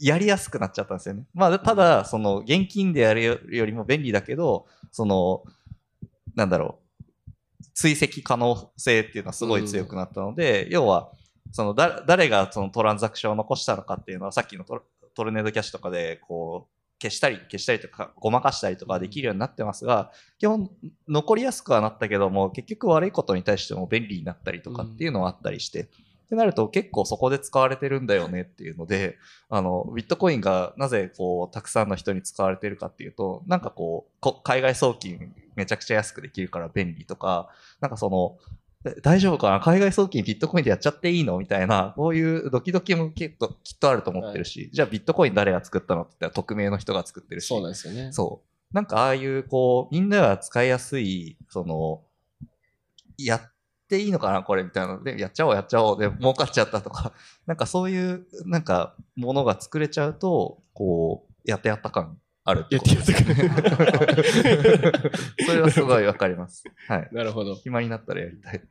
[0.00, 1.24] やりやすくなっちゃったんですよね。
[1.34, 5.42] まあ、ただ、その、現金でやるよりも便利だけど、その、
[6.34, 6.81] なんだろう、
[7.74, 11.12] 追跡可能性っていうのはすごい強くなったので、要は、
[11.52, 14.82] そのだ誰がそのトランザクションを残したのかっていうのはさっきのトル
[15.14, 20.70] トルネードキャッシュとかでこう消したり消したりとかごまかしたりとかできるようになってますが基本
[21.08, 25.88] 残りやすくはなったけども結局悪いことに対しても便利になったりとかっていうのはあったりして、
[26.32, 29.18] ってなると結構そこで使われてるんだよねっていうので、
[29.50, 37.50] あの、ビットコインがなぜこう、たくさんの人に使われてるかっていうと、なんかこう、こ海外送金めちゃくちゃ安くできるから便利とか、
[37.82, 38.38] なんかその、
[38.86, 39.60] え大丈夫かな？
[39.60, 41.38] 海外送金ビットコインでやっちゃっていいの？
[41.38, 47.46] みたいな、こういうドキドキもきっときっとあると思ってるし、じゃあビットコイン誰が作ったのって言ったら匿名の人が作ってるし。
[47.46, 48.10] そうなんですよね。
[48.10, 48.40] そ
[48.72, 48.74] う。
[48.74, 52.00] なんかああいう、こう、みんなが使いやすい、その、
[53.18, 53.40] や
[53.96, 57.12] っていいのかなこれみたいなので、やっちゃおうやっちゃおうで、儲かっちゃったとか、
[57.46, 63.50] なんかそういう、なんか、ものが作れちゃうと、こう、やってやった感あるってことですね。
[65.46, 66.64] それはすごいわかります。
[66.88, 67.08] はい。
[67.12, 67.54] なるほど。
[67.56, 68.62] 暇になったらやりたい。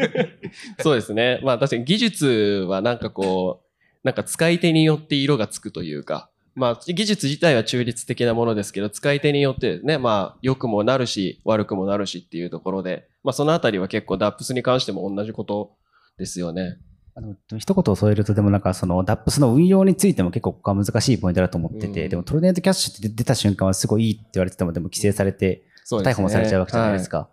[0.80, 1.40] そうですね。
[1.42, 3.68] まあ確かに技術はなんかこう、
[4.04, 15.72] なんか使い手によって色がつくというか、まあ技術自体は中立的なものですけど、使い手によってね、まあ良くもなるし、悪くもなるしっていうところで、まあそのあたりは結構 DAPS に関しても同じこと
[16.18, 16.78] ですよね。
[17.14, 27.28] あの一言添えると、でもなんかその DAPS の運用についても結構ここは難しいポイントだと思ってて、うんでもトルネードキャッシュって出た瞬間はすごいいいって言われてても、でも規制されて、逮捕もされちゃうわけじゃないですか。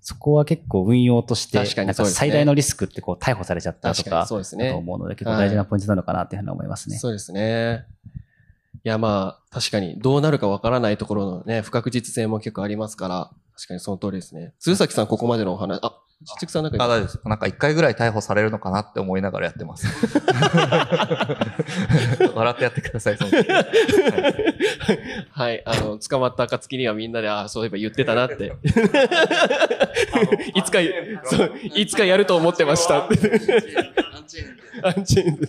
[0.00, 6.98] そこは結構運用として、なんか最大のリスクってこう逮捕されちゃったと確かにか、そうですねだと思うので、結構大事なポイントなのかなっていうふうに思いますね。
[6.98, 7.86] そうですね。
[8.86, 14.52] いやまあ確かにどうなるかわからないところのね、不確実性も結構ありますから、確かにその通りですね。
[14.58, 17.20] 鈴崎さんここまでのお話、あ、ちつくさんなんかあ、大丈夫です。
[17.24, 19.86] なんか一回ぐらい逮捕されるのかなって思いながらやってます。
[22.34, 23.64] 笑ってやってください、その時はい
[25.30, 28.52] はい、あの、捕まった暁にはみんなで、あそういえば言ってたなって。
[30.54, 30.78] いつか、
[31.24, 33.04] そう、いつかやると思ってました。
[33.04, 35.48] アンチェーンで。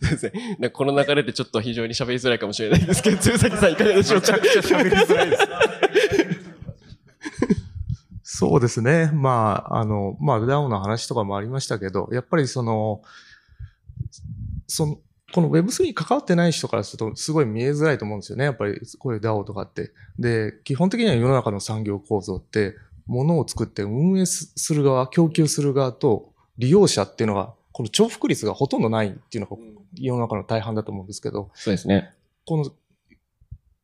[0.00, 0.56] そうですね。
[0.58, 4.34] なんかこの流れでちょっと非常に喋りづらいかもしれないですけど、鶴崎さんいかがでしょうか？
[8.22, 9.10] そうですね。
[9.12, 13.00] まあ、あの、まあ、ダウンの話とかもありましたけど、やっぱりその、
[14.66, 14.98] その、
[15.32, 18.44] この Web3 に関わってない人からすると、すごい見えづらいと思うんですよね。
[18.44, 19.92] やっぱり、こういう DAO とかって。
[20.18, 22.74] で、基本的には世の中の産業構造って、
[23.06, 29.60] 物を作って運営する側、供給する側と利用者っていうのが、この重複率がほとんどないっていうのが
[29.96, 32.14] 世の中の大半だと思うんですけど、そうですね。
[32.46, 32.70] この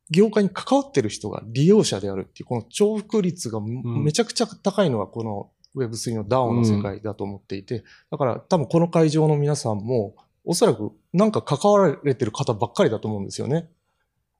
[0.09, 3.65] 業界に関わってる人が利用者であるっていう、この重複率がん
[4.01, 10.15] めちゃくちゃ高いのがこの Web3 の DAO の世界だと思っていて、だから多分この会場の皆さんも、
[10.45, 13.67] おそらくなんか関わられてる方ばっかりだと思うんですよね。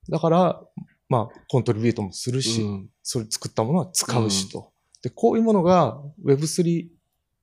[0.08, 0.62] だから、
[1.10, 4.72] まあ、コントリビュートもするし、うんそれ作ったものは使うしと。
[5.04, 6.88] で、こういうものが Web3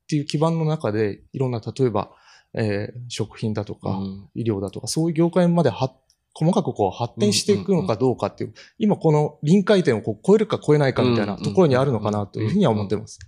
[0.09, 2.11] っていう基盤の中で、いろんな、例えば、
[2.55, 5.95] えー食品だとか、うん医療だとか、そういう業界までは
[6.33, 13.19] 細かくこう発展していくのかどうかっていう、今この臨界点をこう超えるか超えないかみたいなところにあるのかなというふうには思ってます。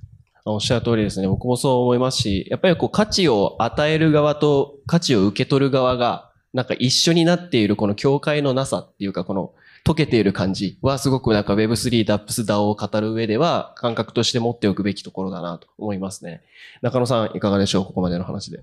[0.47, 1.28] おっしゃる通りですね。
[1.28, 9.53] 僕もそう思いますし、やっぱりこう価値を与える側と価値を受け取る側が、なんか一緒になっているこの境界のなさっていうか、この
[9.87, 16.43] 溶けている感じはすごくなんか Web3、DAPS、DAO を語る上では感覚として持っておくべきところだなと思いますね。
[16.83, 17.85] 中野さんいかがでしょう？
[17.87, 18.61] ここまでの話で。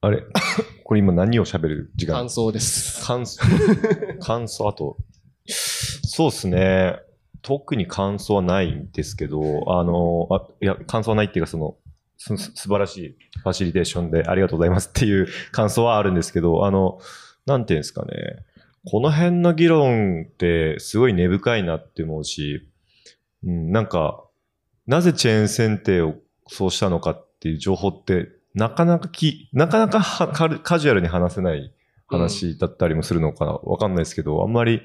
[0.00, 0.22] あれ？
[0.84, 2.14] これ今何を喋る時間？
[2.16, 3.04] 感想です。
[3.06, 3.40] 感想、
[4.20, 4.96] 感想、あと、
[5.46, 6.98] そうですね。
[7.42, 11.76] 特に感想はないんですけど、あの、あいや、感想はないっていうか、その、
[12.18, 17.00] す素晴らしいファシリテーションでありがとうございますっていう感想はあるんですけど、あの、
[17.46, 18.08] なんていうんですかね。
[18.84, 22.68] この辺の議論ってすごい根深いなって思うし、
[23.44, 24.24] うん、なんか、
[24.86, 26.14] なぜチェーン選定を
[26.48, 30.00] そうしたのかっていう情報って、なかなかき、なかなか
[30.62, 31.72] カジュアルに話せない
[32.08, 34.82] 話だったりもするのかなわかんないですけど、あんまり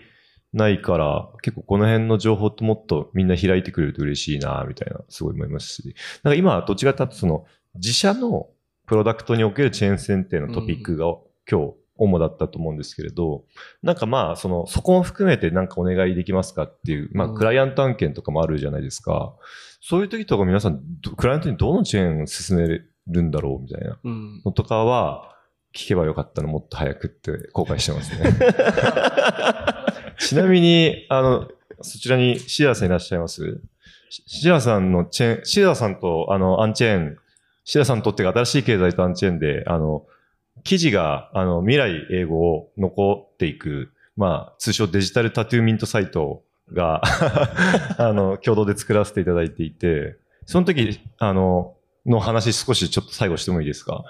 [0.53, 5.95] ないから、結構この辺の情報ってもっとみんな開いてくれると嬉しいな、みたいな、すごい思いますし。
[6.23, 7.45] なんか今、どっちかというと、その、
[7.75, 8.47] 自社の
[8.85, 11.05] プロダクトにおけるチェーン選定のトピックが
[11.49, 13.43] 今日、主だったと思うんですけれど、
[13.83, 19.33] なんかまあ、その、そこも含めてなんかお願いできますかっていう、まあ、うんクライアント案件とかもあるじゃないですか。
[19.81, 24.41] そういう時とか皆さん、どクライアントにどのチェーンを進めるんだろうみたいなうん。
[24.45, 25.33] のとかは、
[25.75, 28.33] 聞けばよかったのもっと早くって後悔してますね。
[30.19, 31.47] ちなみに、あの、
[31.81, 33.61] そちらにシアさんいらっしゃいます？
[34.09, 37.17] しシアさんのチェーン、シアさんとあの、アンチェーン、
[37.63, 40.05] シアさんとって新しい経済とアンチェーンで、あの、
[40.67, 46.43] 記事が、あの、未来英語を残っていく、まあ、通称デジタルタトゥーミントサイト
[46.73, 47.01] が、
[47.97, 54.03] あの、共同で作らせていただいていて、その時、あの、の話少しちょっと最後してもいいですか？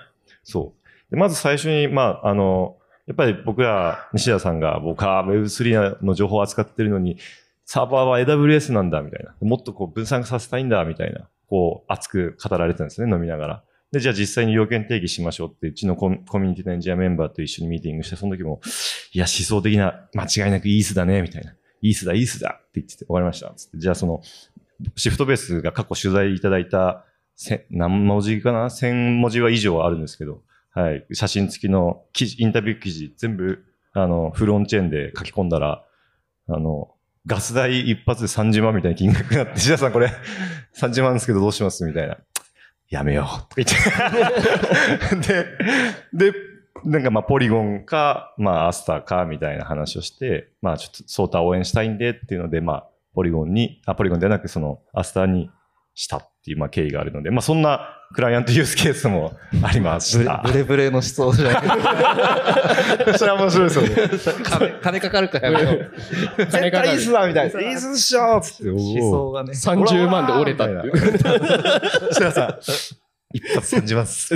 [0.43, 1.11] そう。
[1.11, 2.77] でまず最初に、まあ、あの、
[3.07, 7.17] やっぱり僕ら、西田さんが、僕は Web3 の情報を扱ってるのに、
[7.65, 9.33] サーバーは AWS なんだ、みたいな。
[9.41, 11.27] もっとこう分散させたいんだ、みたいな。
[11.49, 13.63] こう、熱く語られてたんですね、飲みながら。
[13.91, 18.59] で、じゃあ実際に要件定義しましょうって、うちのコミュニティのエンジニアメンバーと一緒にミーティングして、その時も、
[19.13, 21.53] いや、思想的な、間違いなくイースだね、みたいな。
[21.81, 23.53] イースだ、イースだって言ってて、わかりました。
[23.55, 24.21] つって、じゃあその、
[24.95, 27.05] シフトベースが過去取材いただいた、
[27.69, 31.05] 何文字かな ?1000 文字は以上あるんですけど、はい。
[31.13, 33.63] 写真付きの記事、インタビュー記事、全部、
[33.93, 35.83] あの、フルオンチェーンで書き込んだら、
[36.49, 36.93] あの、
[37.25, 40.11] ガス代一発で30万みたいな金額になって、シダさんこれ
[40.79, 41.83] 30万ですけどどうします？
[41.85, 42.17] みたいな。
[42.89, 43.55] やめよう。
[43.55, 45.35] とか言って。
[46.13, 46.33] で、で、
[46.85, 55.49] なんかまあポリゴンか、まあアスターかみたいな話をして、まあちょっとソータ応援したいんでっていうので、まあポリゴンに、あ、ポリゴンではなくそのアスターに
[55.97, 60.43] したっていうまあ経緯があるので、まあそんなクライアントユースケースも ありました。
[60.45, 64.43] ブレブレの思想じゃない それは面白いですよね。
[64.43, 65.91] 金金かかるからやめよう。
[66.45, 67.61] 金かかる絶対いいっすなみたいな。
[67.61, 68.69] いいっすっしょつって。
[68.69, 69.53] 思想がね。
[69.53, 70.97] 30万で折れたっていう。
[72.13, 72.59] 設楽さん、
[73.33, 74.35] 一発30万っす。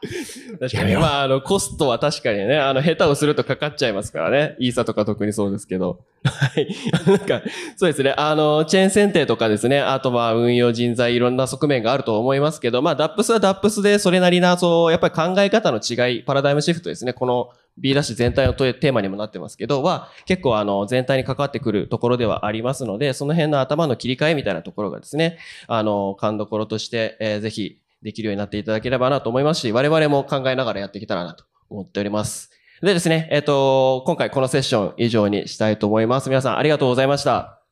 [0.58, 0.94] 確かに。
[0.96, 4.56] まあ、あの、コストは確かにね、あの、下手をするとかかっちゃいますからね。
[4.58, 6.00] イーサとか特にそうですけど。
[6.24, 6.68] はい。
[7.06, 7.42] なんか、
[7.76, 8.14] そうですね。
[8.16, 9.80] あの、チェーン選定とかですね。
[9.80, 17.12] あとは運用人材、いろんな側面があると思いますけど、まあ、DAPS は DAPS でそれなりな、そう、やっぱり考え方の違い、パラダイムシフトですね。
[17.12, 32.50] この B ダッシュ全体のテーマにもなってますけど、は、結構あの、全体に関わってくるところではありますので、その辺の頭の切り替えみたいなところがですね、あの、勘どころとして、えーぜひ、できるようになっていただければなと思いますし、我々も考えながらやっていけたらなと思っております。
[32.82, 36.30] でですね、えっ、と、今回このセッション以上にしたいと思います。
[36.30, 37.62] 皆さんありがとうございました。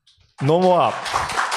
[0.42, 1.47] NOMOR!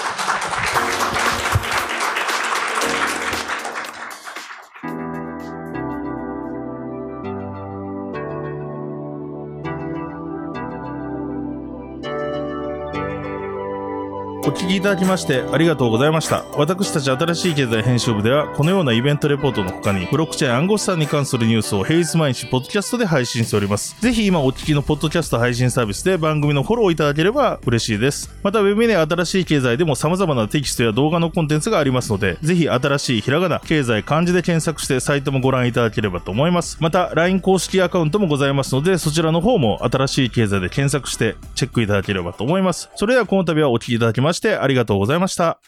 [14.52, 16.43] お聞きいただきましてありがとうございました。
[16.58, 23.95] 私たち新しい経済編集部では、このようなイベントレポートの他に、ブロックチェーン暗号資産に関するニュースを平日毎日ポッドキャストで配信しております。
[24.02, 28.30] ぜひ今お聞きのポッドキャスト配信サービスで番組のフォローいただければ嬉しいです。
[28.43, 36.78] また、ウェブで新しい経済でも様々なテキストや動画のコンテンツがありますので、ぜひ新しいひらがな、経済漢字で検索してサイトもご覧いただければと思います。
[36.82, 42.89] また、LINE 公式アカウントもございますので、そちらの方も新しい経済で検索してチェックいただければと思います。
[42.97, 45.61] それではこの度はお聞きいただきましてしてありがとうございました。